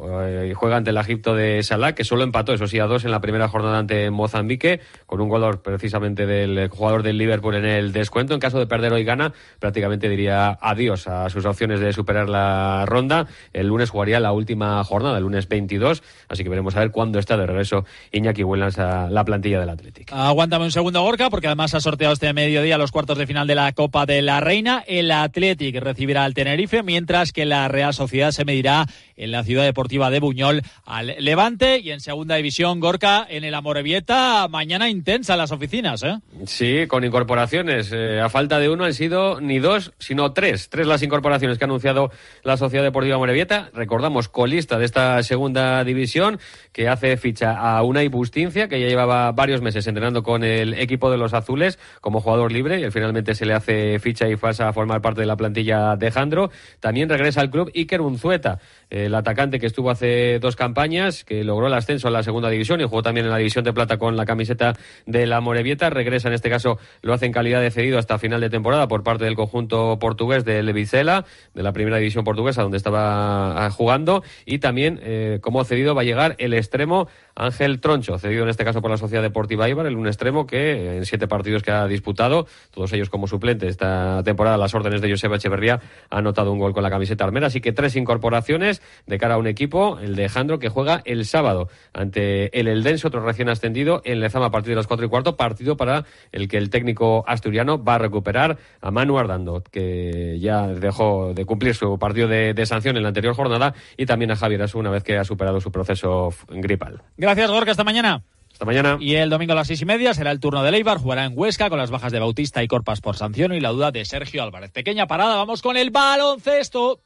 Eh, 0.02 0.52
juega 0.56 0.76
ante 0.76 0.90
el 0.90 0.96
Egipto 0.96 1.34
de 1.34 1.62
Salah, 1.62 1.94
que 1.94 2.04
solo 2.04 2.24
empató, 2.24 2.52
eso 2.52 2.66
sí, 2.66 2.78
a 2.78 2.86
dos 2.86 3.04
en 3.04 3.10
la 3.10 3.20
primera 3.20 3.48
jornada 3.48 3.78
ante 3.78 4.10
Mozambique, 4.10 4.80
con 5.06 5.20
un 5.20 5.28
gol 5.28 5.60
precisamente 5.62 6.26
del 6.26 6.68
jugador 6.68 7.02
del 7.02 7.16
Liverpool 7.16 7.54
en 7.54 7.64
el 7.64 7.92
descuento. 7.92 8.34
En 8.34 8.40
caso 8.40 8.58
de 8.58 8.66
perder 8.66 8.92
hoy 8.92 9.04
gana, 9.04 9.32
prácticamente 9.60 10.08
diría 10.08 10.58
adiós 10.60 11.06
a 11.06 11.28
sus 11.30 11.44
opciones 11.44 11.80
de 11.80 11.92
superar 11.92 12.28
la 12.28 12.84
ronda. 12.86 13.26
El 13.52 13.68
lunes 13.68 13.90
jugaría 13.90 14.18
la 14.18 14.32
última 14.32 14.82
jornada, 14.82 15.18
el 15.18 15.22
lunes 15.22 15.48
22, 15.48 16.02
así 16.28 16.42
que 16.42 16.48
veremos 16.48 16.74
a 16.76 16.80
ver 16.80 16.90
cuándo 16.90 17.18
está 17.18 17.36
de 17.36 17.46
regreso 17.46 17.84
Iñaki 18.10 18.42
Williams 18.42 18.78
a 18.78 19.08
la 19.10 19.24
plantilla 19.24 19.60
del 19.60 19.70
Atlético. 19.70 20.14
Aguántame 20.14 20.64
un 20.64 20.72
segundo, 20.72 21.02
Gorka, 21.02 21.30
porque 21.30 21.46
además 21.46 21.74
ha 21.74 21.80
sorteado 21.80 22.14
este 22.14 22.32
mediodía 22.32 22.78
los 22.78 22.90
cuartos 22.90 23.18
de 23.18 23.26
final 23.26 23.46
de 23.46 23.54
la 23.54 23.72
Copa 23.72 24.06
de 24.06 24.22
la 24.22 24.40
Reina. 24.40 24.82
El 24.86 25.10
Athletic 25.10 25.76
recibirá 25.76 26.24
al 26.24 26.34
Tenerife, 26.34 26.82
mientras 26.82 27.32
que 27.32 27.44
la 27.44 27.68
Real 27.68 27.94
Sociedad 27.94 28.32
se 28.32 28.44
medirá 28.44 28.86
en 29.16 29.30
la 29.30 29.44
ciudad 29.44 29.64
de 29.88 30.20
Buñol 30.20 30.62
al 30.86 31.14
Levante. 31.18 31.78
Y 31.78 31.90
en 31.90 32.00
segunda 32.00 32.36
división 32.36 32.80
Gorka 32.80 33.26
en 33.28 33.44
el 33.44 33.54
Amorebieta 33.54 34.48
mañana 34.48 34.88
intensa 34.88 35.34
en 35.34 35.38
las 35.38 35.52
oficinas 35.52 36.02
¿eh? 36.02 36.18
sí 36.46 36.86
con 36.88 37.04
incorporaciones. 37.04 37.92
Eh, 37.92 38.20
a 38.20 38.28
falta 38.28 38.58
de 38.58 38.68
uno 38.68 38.84
han 38.84 38.94
sido 38.94 39.40
ni 39.40 39.58
dos 39.58 39.92
sino 39.98 40.32
tres. 40.32 40.68
Tres 40.68 40.86
las 40.86 41.02
incorporaciones 41.02 41.58
que 41.58 41.64
ha 41.64 41.66
anunciado 41.66 42.10
la 42.42 42.56
Sociedad 42.56 42.82
Deportiva 42.82 43.16
Amorebieta. 43.16 43.70
Recordamos 43.74 44.28
colista 44.28 44.78
de 44.78 44.86
esta 44.86 45.22
segunda 45.22 45.84
división 45.84 46.40
que 46.72 46.88
hace 46.88 47.16
ficha 47.16 47.56
a 47.56 47.82
Unai 47.82 48.08
Bustincia 48.08 48.68
que 48.68 48.80
ya 48.80 48.88
llevaba 48.88 49.30
varios 49.32 49.60
meses 49.60 49.86
entrenando 49.86 50.22
con 50.22 50.44
el 50.44 50.74
equipo 50.74 51.10
de 51.10 51.18
los 51.18 51.34
azules 51.34 51.78
como 52.00 52.20
jugador 52.20 52.52
libre 52.52 52.80
y 52.80 52.90
finalmente 52.90 53.34
se 53.34 53.46
le 53.46 53.54
hace 53.54 53.98
ficha 53.98 54.28
y 54.28 54.36
pasa 54.36 54.68
a 54.68 54.72
formar 54.72 55.00
parte 55.00 55.20
de 55.20 55.26
la 55.26 55.36
plantilla 55.36 55.96
de 55.96 56.10
Jandro. 56.10 56.50
También 56.80 57.08
regresa 57.08 57.40
al 57.40 57.50
club 57.50 57.70
Iker 57.74 58.00
Unzueta 58.00 58.58
el 58.90 59.14
atacante 59.14 59.58
que 59.58 59.66
estuvo 59.74 59.90
hace 59.90 60.38
dos 60.38 60.54
campañas, 60.54 61.24
que 61.24 61.42
logró 61.42 61.66
el 61.66 61.74
ascenso 61.74 62.06
a 62.06 62.10
la 62.12 62.22
segunda 62.22 62.48
división 62.48 62.80
y 62.80 62.84
jugó 62.84 63.02
también 63.02 63.26
en 63.26 63.32
la 63.32 63.38
división 63.38 63.64
de 63.64 63.72
plata 63.72 63.98
con 63.98 64.16
la 64.16 64.24
camiseta 64.24 64.74
de 65.04 65.26
la 65.26 65.40
Morevieta. 65.40 65.90
Regresa 65.90 66.28
en 66.28 66.34
este 66.34 66.48
caso, 66.48 66.78
lo 67.02 67.12
hace 67.12 67.26
en 67.26 67.32
calidad 67.32 67.60
de 67.60 67.72
cedido 67.72 67.98
hasta 67.98 68.16
final 68.18 68.40
de 68.40 68.50
temporada 68.50 68.86
por 68.86 69.02
parte 69.02 69.24
del 69.24 69.34
conjunto 69.34 69.98
portugués 69.98 70.44
de 70.44 70.62
Levicela, 70.62 71.24
de 71.54 71.64
la 71.64 71.72
primera 71.72 71.96
división 71.96 72.22
portuguesa 72.22 72.62
donde 72.62 72.76
estaba 72.76 73.66
ah, 73.66 73.70
jugando. 73.70 74.22
Y 74.46 74.60
también, 74.60 75.00
eh, 75.02 75.40
como 75.42 75.64
cedido, 75.64 75.96
va 75.96 76.02
a 76.02 76.04
llegar 76.04 76.36
el 76.38 76.54
extremo 76.54 77.08
Ángel 77.34 77.80
Troncho, 77.80 78.16
cedido 78.18 78.44
en 78.44 78.50
este 78.50 78.64
caso 78.64 78.80
por 78.80 78.92
la 78.92 78.96
Sociedad 78.96 79.22
Deportiva 79.22 79.68
Ibar, 79.68 79.86
el 79.86 79.96
un 79.96 80.06
extremo 80.06 80.46
que 80.46 80.98
en 80.98 81.04
siete 81.04 81.26
partidos 81.26 81.64
que 81.64 81.72
ha 81.72 81.88
disputado, 81.88 82.46
todos 82.70 82.92
ellos 82.92 83.10
como 83.10 83.26
suplente 83.26 83.66
esta 83.66 84.22
temporada, 84.22 84.56
las 84.56 84.72
órdenes 84.72 85.00
de 85.00 85.10
Joseba 85.10 85.34
Echeverría, 85.34 85.80
ha 86.10 86.18
anotado 86.18 86.52
un 86.52 86.60
gol 86.60 86.72
con 86.72 86.84
la 86.84 86.90
camiseta 86.90 87.24
armera. 87.24 87.48
Así 87.48 87.60
que 87.60 87.72
tres 87.72 87.96
incorporaciones 87.96 88.82
de 89.06 89.18
cara 89.18 89.34
a 89.34 89.38
un 89.38 89.48
equipo, 89.48 89.63
el 90.00 90.16
de 90.16 90.28
Jandro, 90.28 90.58
que 90.58 90.68
juega 90.68 91.02
el 91.04 91.24
sábado 91.24 91.68
ante 91.92 92.58
el 92.58 92.68
Eldense, 92.68 93.06
otro 93.06 93.20
recién 93.20 93.48
ascendido, 93.48 94.02
en 94.04 94.20
Lezama 94.20 94.46
a 94.46 94.50
partir 94.50 94.70
de 94.70 94.76
las 94.76 94.86
cuatro 94.86 95.06
y 95.06 95.08
cuarto, 95.08 95.36
partido 95.36 95.76
para 95.76 96.04
el 96.32 96.48
que 96.48 96.58
el 96.58 96.70
técnico 96.70 97.24
asturiano 97.26 97.82
va 97.82 97.96
a 97.96 97.98
recuperar 97.98 98.58
a 98.80 98.90
Manu 98.90 99.18
Ardando, 99.18 99.62
que 99.70 100.38
ya 100.40 100.66
dejó 100.66 101.32
de 101.34 101.44
cumplir 101.44 101.74
su 101.74 101.98
partido 101.98 102.28
de, 102.28 102.66
sanción 102.66 102.96
en 102.96 103.02
la 103.02 103.08
anterior 103.08 103.34
jornada, 103.34 103.74
y 103.96 104.06
también 104.06 104.30
a 104.30 104.36
Javier 104.36 104.62
Asu 104.62 104.78
una 104.78 104.90
vez 104.90 105.02
que 105.02 105.16
ha 105.16 105.24
superado 105.24 105.60
su 105.60 105.70
proceso 105.70 106.30
gripal. 106.48 107.02
Gracias, 107.16 107.50
Gorka. 107.50 107.70
Hasta 107.70 107.84
mañana. 107.84 108.22
Hasta 108.52 108.64
mañana. 108.64 108.98
Y 109.00 109.16
el 109.16 109.30
domingo 109.30 109.52
a 109.52 109.56
las 109.56 109.66
seis 109.66 109.82
y 109.82 109.84
media 109.84 110.14
será 110.14 110.30
el 110.30 110.38
turno 110.38 110.62
de 110.62 110.70
Leibar. 110.70 110.98
Jugará 110.98 111.24
en 111.24 111.32
Huesca 111.34 111.68
con 111.68 111.78
las 111.78 111.90
bajas 111.90 112.12
de 112.12 112.20
Bautista 112.20 112.62
y 112.62 112.68
Corpas 112.68 113.00
por 113.00 113.16
sanción 113.16 113.52
y 113.52 113.60
la 113.60 113.70
duda 113.70 113.90
de 113.90 114.04
Sergio 114.04 114.42
Álvarez. 114.42 114.70
Pequeña 114.70 115.06
parada. 115.06 115.36
Vamos 115.36 115.60
con 115.60 115.76
el 115.76 115.90
baloncesto. 115.90 117.00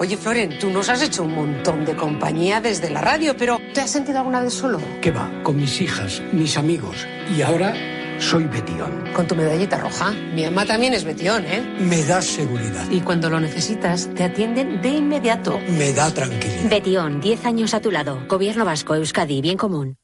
Oye, 0.00 0.16
Floren, 0.16 0.58
tú 0.58 0.70
nos 0.70 0.88
has 0.88 1.02
hecho 1.02 1.24
un 1.24 1.34
montón 1.34 1.84
de 1.84 1.94
compañía 1.94 2.62
desde 2.62 2.88
la 2.88 3.02
radio, 3.02 3.36
pero 3.36 3.58
¿te 3.74 3.82
has 3.82 3.90
sentido 3.90 4.16
alguna 4.20 4.40
vez 4.40 4.54
solo? 4.54 4.80
¿Qué 5.02 5.10
va? 5.10 5.30
Con 5.42 5.58
mis 5.58 5.78
hijas, 5.82 6.22
mis 6.32 6.56
amigos. 6.56 7.06
Y 7.36 7.42
ahora 7.42 7.74
soy 8.18 8.44
Betión. 8.44 9.04
Con 9.12 9.26
tu 9.26 9.34
medallita 9.36 9.76
roja. 9.76 10.12
Mi 10.34 10.44
mamá 10.44 10.64
también 10.64 10.94
es 10.94 11.04
Betión, 11.04 11.44
¿eh? 11.44 11.60
Me 11.80 12.02
da 12.02 12.22
seguridad. 12.22 12.90
Y 12.90 13.02
cuando 13.02 13.28
lo 13.28 13.40
necesitas, 13.40 14.08
te 14.14 14.24
atienden 14.24 14.80
de 14.80 14.88
inmediato. 14.88 15.58
Me 15.76 15.92
da 15.92 16.10
tranquilidad. 16.14 16.70
Betión, 16.70 17.20
10 17.20 17.44
años 17.44 17.74
a 17.74 17.82
tu 17.82 17.90
lado. 17.90 18.24
Gobierno 18.26 18.64
Vasco, 18.64 18.94
Euskadi, 18.94 19.42
bien 19.42 19.58
común. 19.58 19.99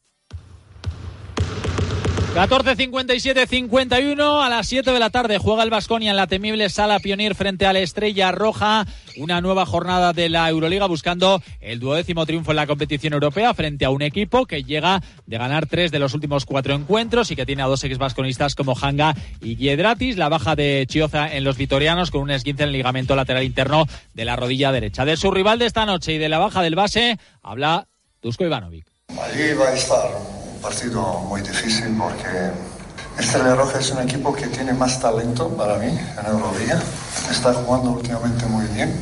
14.57-51 2.36 4.44
a 4.44 4.50
las 4.50 4.66
7 4.66 4.90
de 4.90 4.98
la 4.98 5.08
tarde 5.08 5.38
juega 5.38 5.62
el 5.62 5.70
Vasconia 5.70 6.10
en 6.10 6.16
la 6.16 6.26
temible 6.26 6.68
Sala 6.68 6.98
Pionir 6.98 7.34
frente 7.34 7.64
a 7.64 7.72
la 7.72 7.78
Estrella 7.78 8.30
Roja. 8.30 8.84
Una 9.16 9.40
nueva 9.40 9.64
jornada 9.64 10.12
de 10.12 10.28
la 10.28 10.46
Euroliga 10.50 10.84
buscando 10.84 11.42
el 11.62 11.80
duodécimo 11.80 12.26
triunfo 12.26 12.50
en 12.50 12.56
la 12.56 12.66
competición 12.66 13.14
europea 13.14 13.54
frente 13.54 13.86
a 13.86 13.90
un 13.90 14.02
equipo 14.02 14.44
que 14.44 14.64
llega 14.64 15.02
de 15.24 15.38
ganar 15.38 15.64
tres 15.64 15.90
de 15.90 15.98
los 15.98 16.12
últimos 16.12 16.44
cuatro 16.44 16.74
encuentros 16.74 17.30
y 17.30 17.36
que 17.36 17.46
tiene 17.46 17.62
a 17.62 17.68
dos 17.68 17.82
ex 17.84 17.96
vasconistas 17.96 18.54
como 18.54 18.76
Hanga 18.78 19.14
y 19.40 19.56
Giedratis. 19.56 20.18
La 20.18 20.28
baja 20.28 20.54
de 20.54 20.84
Chioza 20.86 21.34
en 21.34 21.42
los 21.42 21.56
vitorianos 21.56 22.10
con 22.10 22.20
un 22.20 22.30
esguince 22.30 22.64
en 22.64 22.68
el 22.68 22.74
ligamento 22.74 23.16
lateral 23.16 23.44
interno 23.44 23.86
de 24.12 24.24
la 24.26 24.36
rodilla 24.36 24.72
derecha. 24.72 25.06
De 25.06 25.16
su 25.16 25.30
rival 25.30 25.58
de 25.58 25.64
esta 25.64 25.86
noche 25.86 26.12
y 26.12 26.18
de 26.18 26.28
la 26.28 26.36
baja 26.36 26.60
del 26.60 26.74
base 26.74 27.18
habla 27.42 27.88
Dusko 28.20 28.44
Ivanovic. 28.44 28.84
Allí 29.08 29.54
va 29.54 29.68
a 29.68 29.74
estar 29.74 30.35
partido 30.66 31.20
muy 31.28 31.42
difícil 31.42 31.96
porque 31.96 32.50
Estrella 33.16 33.54
Roja 33.54 33.78
es 33.78 33.88
un 33.92 34.00
equipo 34.00 34.34
que 34.34 34.48
tiene 34.48 34.72
más 34.72 34.98
talento 34.98 35.48
para 35.50 35.78
mí 35.78 35.86
en 35.86 36.26
Euroliga. 36.26 36.82
Está 37.30 37.54
jugando 37.54 37.90
últimamente 37.90 38.46
muy 38.46 38.66
bien 38.74 38.92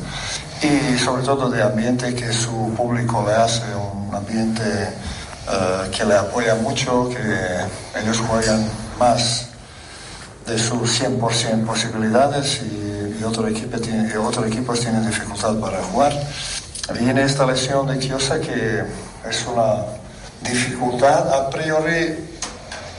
y 0.60 0.98
sobre 0.98 1.22
todo 1.22 1.48
de 1.48 1.62
ambiente 1.62 2.14
que 2.14 2.30
su 2.34 2.70
público 2.76 3.24
le 3.26 3.32
hace, 3.32 3.62
un 3.74 4.14
ambiente 4.14 4.62
eh, 4.62 5.90
que 5.90 6.04
le 6.04 6.16
apoya 6.16 6.54
mucho, 6.56 7.08
que 7.08 7.98
ellos 7.98 8.18
juegan 8.28 8.68
más 8.98 9.46
de 10.46 10.58
sus 10.58 11.00
100% 11.00 11.64
posibilidades 11.64 12.60
y, 12.60 13.16
y 13.18 13.24
otro 13.24 13.48
equipo 13.48 13.80
tiene, 13.80 14.14
otros 14.18 14.46
equipos 14.48 14.80
tienen 14.80 15.06
dificultad 15.06 15.54
para 15.54 15.82
jugar. 15.82 16.12
Viene 17.00 17.22
esta 17.22 17.46
lesión 17.46 17.86
de 17.86 17.98
Kiosa 17.98 18.38
que 18.38 18.84
es 19.26 19.46
una 19.46 20.03
dificultad 20.44 21.32
a 21.32 21.50
priori 21.50 22.14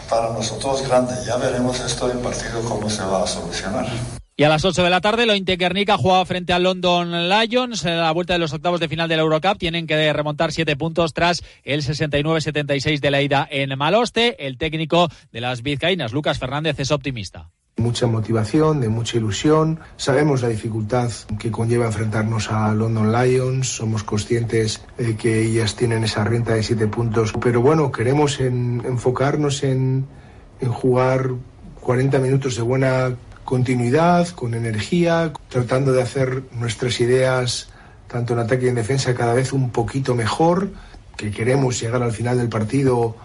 para 0.09 0.33
nosotros 0.33 0.87
grande. 0.87 1.13
Ya 1.25 1.37
veremos 1.37 1.79
esto 1.79 2.11
en 2.11 2.19
partido 2.19 2.61
cómo 2.63 2.89
se 2.89 3.03
va 3.03 3.23
a 3.23 3.27
solucionar. 3.27 3.85
Y 4.37 4.43
a 4.43 4.49
las 4.49 4.65
8 4.65 4.83
de 4.83 4.89
la 4.89 4.99
tarde, 4.99 5.25
lo 5.25 5.33
Guernica 5.33 5.97
jugaba 5.97 6.25
frente 6.25 6.51
al 6.51 6.63
London 6.63 7.29
Lions 7.29 7.85
en 7.85 7.97
la 7.97 8.11
vuelta 8.11 8.33
de 8.33 8.39
los 8.39 8.51
octavos 8.51 8.81
de 8.81 8.89
final 8.89 9.07
de 9.07 9.15
la 9.15 9.21
Eurocup. 9.21 9.57
Tienen 9.57 9.87
que 9.87 10.11
remontar 10.11 10.51
siete 10.51 10.75
puntos 10.75 11.13
tras 11.13 11.41
el 11.63 11.83
69-76 11.83 12.99
de 12.99 13.11
la 13.11 13.21
ida 13.21 13.47
en 13.49 13.77
Maloste. 13.77 14.45
El 14.45 14.57
técnico 14.57 15.07
de 15.31 15.39
las 15.39 15.61
vizcaínas, 15.61 16.11
Lucas 16.11 16.37
Fernández, 16.37 16.77
es 16.79 16.91
optimista 16.91 17.49
mucha 17.77 18.07
motivación, 18.07 18.79
de 18.79 18.89
mucha 18.89 19.17
ilusión. 19.17 19.79
Sabemos 19.97 20.41
la 20.41 20.47
dificultad 20.47 21.11
que 21.37 21.51
conlleva 21.51 21.85
enfrentarnos 21.85 22.49
a 22.51 22.73
London 22.73 23.11
Lions, 23.11 23.67
somos 23.67 24.03
conscientes 24.03 24.81
de 24.97 25.15
que 25.17 25.41
ellas 25.41 25.75
tienen 25.75 26.03
esa 26.03 26.23
renta 26.23 26.53
de 26.53 26.63
siete 26.63 26.87
puntos, 26.87 27.33
pero 27.41 27.61
bueno, 27.61 27.91
queremos 27.91 28.39
enfocarnos 28.39 29.63
en, 29.63 30.05
en 30.61 30.71
jugar 30.71 31.31
40 31.81 32.19
minutos 32.19 32.55
de 32.55 32.61
buena 32.61 33.15
continuidad, 33.43 34.29
con 34.29 34.53
energía, 34.53 35.33
tratando 35.49 35.91
de 35.91 36.01
hacer 36.01 36.43
nuestras 36.53 36.99
ideas, 37.01 37.69
tanto 38.07 38.33
en 38.33 38.39
ataque 38.39 38.65
y 38.65 38.69
en 38.69 38.75
defensa, 38.75 39.13
cada 39.13 39.33
vez 39.33 39.51
un 39.53 39.69
poquito 39.69 40.15
mejor, 40.15 40.69
que 41.17 41.31
queremos 41.31 41.79
llegar 41.79 42.01
al 42.01 42.11
final 42.11 42.37
del 42.37 42.49
partido 42.49 43.15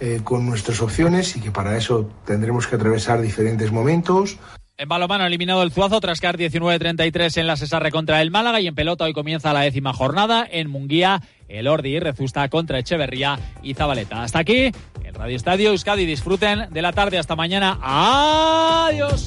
eh, 0.00 0.20
con 0.24 0.46
nuestras 0.46 0.80
opciones 0.80 1.36
y 1.36 1.40
que 1.40 1.50
para 1.50 1.76
eso 1.76 2.10
tendremos 2.24 2.66
que 2.66 2.76
atravesar 2.76 3.20
diferentes 3.20 3.70
momentos. 3.70 4.38
En 4.80 4.88
balomano 4.88 5.26
eliminado 5.26 5.62
el 5.62 5.72
Zuazo 5.72 6.00
tras 6.00 6.20
caer 6.22 6.38
19-33 6.38 7.36
en 7.38 7.46
la 7.46 7.58
Cesarre 7.58 7.90
contra 7.90 8.22
el 8.22 8.30
Málaga 8.30 8.62
y 8.62 8.66
en 8.66 8.74
pelota 8.74 9.04
hoy 9.04 9.12
comienza 9.12 9.52
la 9.52 9.60
décima 9.60 9.92
jornada 9.92 10.48
en 10.50 10.70
Munguía. 10.70 11.20
El 11.48 11.68
Ordi 11.68 11.98
Rezusta 12.00 12.48
contra 12.48 12.78
Echeverría 12.78 13.38
y 13.62 13.74
Zabaleta. 13.74 14.22
Hasta 14.22 14.38
aquí 14.38 14.72
el 15.04 15.14
Radio 15.14 15.36
Estadio 15.36 15.68
Euskadi. 15.68 16.06
Disfruten 16.06 16.70
de 16.70 16.80
la 16.80 16.92
tarde. 16.92 17.18
Hasta 17.18 17.36
mañana. 17.36 17.78
Adiós. 17.82 19.26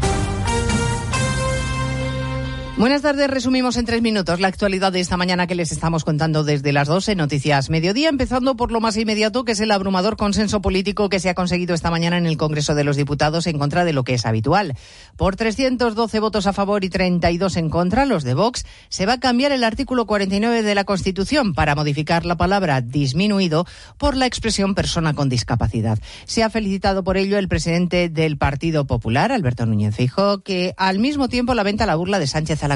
Buenas 2.81 3.03
tardes, 3.03 3.29
resumimos 3.29 3.77
en 3.77 3.85
tres 3.85 4.01
minutos 4.01 4.39
la 4.39 4.47
actualidad 4.47 4.91
de 4.91 5.01
esta 5.01 5.15
mañana 5.15 5.45
que 5.45 5.53
les 5.53 5.71
estamos 5.71 6.03
contando 6.03 6.43
desde 6.43 6.73
las 6.73 6.87
12 6.87 7.13
Noticias 7.13 7.69
Mediodía, 7.69 8.09
empezando 8.09 8.55
por 8.55 8.71
lo 8.71 8.81
más 8.81 8.97
inmediato, 8.97 9.45
que 9.45 9.51
es 9.51 9.59
el 9.59 9.69
abrumador 9.69 10.17
consenso 10.17 10.63
político 10.63 11.07
que 11.07 11.19
se 11.19 11.29
ha 11.29 11.35
conseguido 11.35 11.75
esta 11.75 11.91
mañana 11.91 12.17
en 12.17 12.25
el 12.25 12.37
Congreso 12.37 12.73
de 12.73 12.83
los 12.83 12.97
Diputados 12.97 13.45
en 13.45 13.59
contra 13.59 13.85
de 13.85 13.93
lo 13.93 14.03
que 14.03 14.15
es 14.15 14.25
habitual. 14.25 14.73
Por 15.15 15.35
312 15.35 16.19
votos 16.19 16.47
a 16.47 16.53
favor 16.53 16.83
y 16.83 16.89
32 16.89 17.55
en 17.57 17.69
contra, 17.69 18.07
los 18.07 18.23
de 18.23 18.33
Vox, 18.33 18.65
se 18.89 19.05
va 19.05 19.13
a 19.13 19.19
cambiar 19.19 19.51
el 19.51 19.63
artículo 19.63 20.07
49 20.07 20.63
de 20.63 20.73
la 20.73 20.83
Constitución 20.83 21.53
para 21.53 21.75
modificar 21.75 22.25
la 22.25 22.37
palabra 22.37 22.81
disminuido 22.81 23.67
por 23.99 24.17
la 24.17 24.25
expresión 24.25 24.73
persona 24.73 25.13
con 25.13 25.29
discapacidad. 25.29 25.99
Se 26.25 26.41
ha 26.41 26.49
felicitado 26.49 27.03
por 27.03 27.17
ello 27.17 27.37
el 27.37 27.47
presidente 27.47 28.09
del 28.09 28.39
Partido 28.39 28.87
Popular, 28.87 29.31
Alberto 29.31 29.67
Núñez 29.67 29.95
Fijo, 29.95 30.41
que 30.41 30.73
al 30.77 30.97
mismo 30.97 31.29
tiempo 31.29 31.53
lamenta 31.53 31.85
la 31.85 31.93
burla 31.93 32.17
de 32.17 32.25
Sánchez 32.25 32.70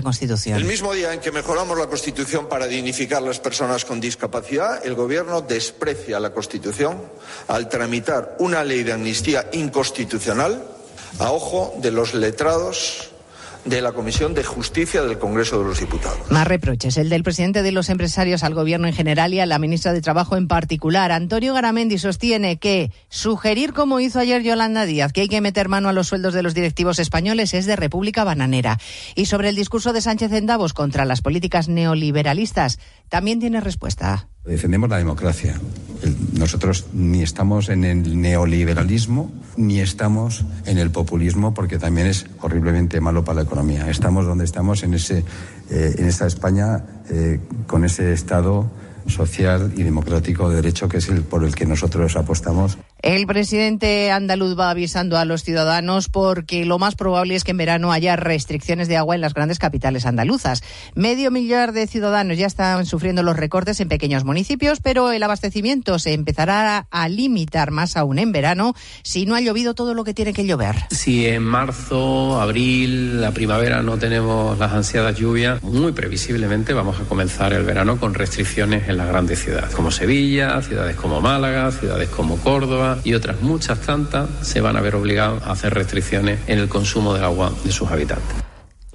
El 0.58 0.66
mismo 0.66 0.94
día 0.94 1.14
en 1.14 1.20
que 1.20 1.32
mejoramos 1.32 1.78
la 1.78 1.88
Constitución 1.88 2.48
para 2.48 2.68
dignificar 2.68 3.20
a 3.20 3.26
las 3.26 3.40
personas 3.40 3.86
con 3.86 4.02
discapacidad, 4.02 4.86
el 4.86 4.96
Gobierno 4.96 5.42
desprecia 5.42 6.20
la 6.20 6.32
Constitución 6.32 7.02
al 7.48 7.70
tramitar 7.70 8.36
una 8.40 8.64
ley 8.64 8.84
de 8.84 8.94
amnistía 8.94 9.50
inconstitucional 9.54 10.64
a 11.20 11.32
ojo 11.32 11.76
de 11.78 11.92
los 11.92 12.14
letrados 12.14 13.15
de 13.66 13.82
la 13.82 13.92
Comisión 13.92 14.34
de 14.34 14.44
Justicia 14.44 15.02
del 15.02 15.18
Congreso 15.18 15.60
de 15.60 15.66
los 15.66 15.80
Diputados. 15.80 16.30
Más 16.30 16.48
reproches, 16.48 16.98
el 16.98 17.10
del 17.10 17.24
presidente 17.24 17.64
de 17.64 17.72
los 17.72 17.90
empresarios 17.90 18.44
al 18.44 18.54
Gobierno 18.54 18.88
en 18.88 18.94
general 18.94 19.34
y 19.34 19.40
a 19.40 19.46
la 19.46 19.60
ministra 19.60 19.92
de 19.92 20.02
Trabajo 20.02 20.38
en 20.38 20.48
particular. 20.48 21.12
Antonio 21.12 21.54
Garamendi 21.54 21.98
sostiene 21.98 22.58
que 22.58 22.92
sugerir, 23.10 23.74
como 23.74 24.00
hizo 24.00 24.20
ayer 24.20 24.44
Yolanda 24.44 24.86
Díaz, 24.86 25.12
que 25.12 25.22
hay 25.22 25.28
que 25.28 25.42
meter 25.42 25.68
mano 25.68 25.90
a 25.90 25.94
los 25.94 26.08
sueldos 26.08 26.34
de 26.34 26.44
los 26.44 26.54
directivos 26.54 27.00
españoles 27.00 27.54
es 27.54 27.66
de 27.66 27.76
República 27.76 28.24
Bananera. 28.24 28.80
Y 29.16 29.26
sobre 29.26 29.50
el 29.50 29.56
discurso 29.56 29.94
de 29.94 30.02
Sánchez 30.02 30.32
en 30.34 30.46
Davos 30.46 30.74
contra 30.74 31.06
las 31.06 31.22
políticas 31.22 31.68
neoliberalistas, 31.68 32.80
también 33.10 33.40
tiene 33.40 33.62
respuesta. 33.62 34.30
Defendemos 34.46 34.90
la 34.90 34.98
democracia. 34.98 35.60
Nosotros 36.38 36.88
ni 36.94 37.24
estamos 37.24 37.70
en 37.70 37.84
el 37.84 38.20
neoliberalismo 38.20 39.32
ni 39.58 39.80
estamos 39.80 40.44
en 40.66 40.78
el 40.78 40.92
populismo 40.92 41.54
porque 41.54 41.78
también 41.78 42.08
es 42.08 42.26
horriblemente 42.42 43.00
malo 43.00 43.24
para 43.24 43.38
la 43.38 43.42
economía. 43.44 43.90
Estamos 43.90 44.26
donde 44.26 44.44
estamos 44.44 44.84
en 44.84 44.96
ese 44.96 45.24
eh, 45.70 45.96
en 45.98 46.06
esta 46.06 46.28
España 46.28 46.84
eh, 47.10 47.40
con 47.68 47.86
ese 47.86 48.12
estado 48.14 48.70
social 49.08 49.72
y 49.78 49.84
democrático 49.84 50.50
de 50.50 50.58
derecho 50.58 50.90
que 50.90 50.98
es 50.98 51.10
el 51.10 51.22
por 51.22 51.44
el 51.44 51.56
que 51.56 51.66
nosotros 51.66 52.16
apostamos. 52.18 52.78
El 53.06 53.28
presidente 53.28 54.10
andaluz 54.10 54.60
va 54.60 54.72
avisando 54.72 55.16
a 55.20 55.26
los 55.26 55.44
ciudadanos 55.44 56.10
porque 56.10 56.66
lo 56.66 56.80
más 56.80 56.96
probable 56.96 57.36
es 57.36 57.44
que 57.44 57.52
en 57.52 57.58
verano 57.58 57.92
haya 57.92 58.16
restricciones 58.16 58.88
de 58.88 58.98
agua 58.98 59.14
en 59.14 59.22
las 59.22 59.36
grandes 59.36 59.60
capitales 59.60 60.08
andaluzas. 60.08 60.64
Medio 60.96 61.30
millar 61.30 61.72
de 61.72 61.86
ciudadanos 61.86 62.36
ya 62.40 62.48
están 62.48 62.88
sufriendo 62.88 63.22
los 63.22 63.38
recortes 63.38 63.80
en 63.80 63.90
pequeños 63.90 64.24
municipios, 64.24 64.80
pero 64.82 65.12
el 65.12 65.22
abastecimiento 65.22 66.00
se 66.00 66.14
empezará 66.14 66.88
a 66.90 67.08
limitar 67.08 67.70
más 67.70 67.96
aún 67.96 68.18
en 68.18 68.32
verano 68.32 68.74
si 69.04 69.28
no 69.28 69.36
ha 69.36 69.40
llovido 69.40 69.76
todo 69.76 69.94
lo 69.94 70.04
que 70.04 70.16
tiene 70.16 70.34
que 70.34 70.48
llover. 70.48 70.76
Si 70.90 71.28
en 71.28 71.44
marzo, 71.44 72.42
abril, 72.42 73.22
la 73.22 73.30
primavera 73.30 73.84
no 73.84 74.00
tenemos 74.00 74.58
las 74.58 74.74
ansiadas 74.74 75.16
lluvias, 75.16 75.62
muy 75.62 75.92
previsiblemente 75.92 76.74
vamos 76.74 77.00
a 77.00 77.04
comenzar 77.04 77.54
el 77.54 77.66
verano 77.66 78.00
con 78.00 78.16
restricciones 78.16 78.90
en 78.90 78.98
las 78.98 79.08
grandes 79.10 79.44
ciudades, 79.44 79.76
como 79.76 79.92
Sevilla, 79.92 80.60
ciudades 80.64 80.96
como 80.96 81.22
Málaga, 81.22 81.72
ciudades 81.72 82.10
como 82.10 82.38
Córdoba 82.38 82.95
y 83.04 83.14
otras 83.14 83.42
muchas 83.42 83.80
tantas 83.82 84.30
se 84.42 84.62
van 84.62 84.78
a 84.78 84.82
ver 84.82 84.96
obligados 84.96 85.44
a 85.44 85.52
hacer 85.52 85.74
restricciones 85.74 86.40
en 86.48 86.60
el 86.60 86.70
consumo 86.70 87.14
de 87.14 87.24
agua 87.24 87.52
de 87.64 87.72
sus 87.72 87.90
habitantes. 87.90 88.45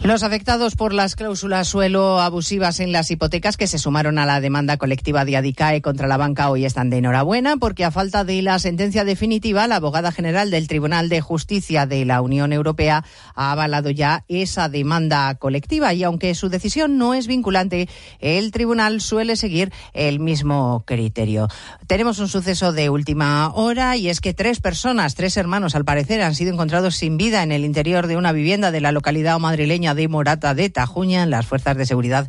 Los 0.02 0.22
afectados 0.22 0.76
por 0.76 0.94
las 0.94 1.14
cláusulas 1.14 1.68
suelo 1.68 2.20
abusivas 2.20 2.80
en 2.80 2.90
las 2.90 3.10
hipotecas 3.10 3.58
que 3.58 3.66
se 3.66 3.78
sumaron 3.78 4.18
a 4.18 4.24
la 4.24 4.40
demanda 4.40 4.78
colectiva 4.78 5.26
de 5.26 5.36
Adicae 5.36 5.82
contra 5.82 6.08
la 6.08 6.16
banca 6.16 6.48
hoy 6.48 6.64
están 6.64 6.88
de 6.88 6.96
enhorabuena 6.96 7.58
porque 7.58 7.84
a 7.84 7.90
falta 7.90 8.24
de 8.24 8.40
la 8.40 8.58
sentencia 8.58 9.04
definitiva, 9.04 9.66
la 9.66 9.76
abogada 9.76 10.10
general 10.10 10.50
del 10.50 10.68
Tribunal 10.68 11.10
de 11.10 11.20
Justicia 11.20 11.84
de 11.84 12.06
la 12.06 12.22
Unión 12.22 12.54
Europea 12.54 13.04
ha 13.34 13.52
avalado 13.52 13.90
ya 13.90 14.24
esa 14.28 14.70
demanda 14.70 15.34
colectiva 15.34 15.92
y 15.92 16.02
aunque 16.02 16.34
su 16.34 16.48
decisión 16.48 16.96
no 16.96 17.12
es 17.12 17.26
vinculante, 17.26 17.86
el 18.20 18.52
tribunal 18.52 19.02
suele 19.02 19.36
seguir 19.36 19.70
el 19.92 20.18
mismo 20.18 20.82
criterio. 20.86 21.48
Tenemos 21.86 22.20
un 22.20 22.28
suceso 22.28 22.72
de 22.72 22.88
última 22.88 23.52
hora 23.54 23.98
y 23.98 24.08
es 24.08 24.22
que 24.22 24.32
tres 24.32 24.60
personas, 24.60 25.14
tres 25.14 25.36
hermanos 25.36 25.74
al 25.74 25.84
parecer, 25.84 26.22
han 26.22 26.34
sido 26.34 26.54
encontrados 26.54 26.96
sin 26.96 27.18
vida 27.18 27.42
en 27.42 27.52
el 27.52 27.66
interior 27.66 28.06
de 28.06 28.16
una 28.16 28.32
vivienda 28.32 28.70
de 28.70 28.80
la 28.80 28.92
localidad 28.92 29.38
madrileña 29.38 29.89
de 29.94 30.08
Morata 30.08 30.54
de 30.54 30.70
Tajuña. 30.70 31.26
Las 31.26 31.46
fuerzas 31.46 31.76
de 31.76 31.86
seguridad 31.86 32.28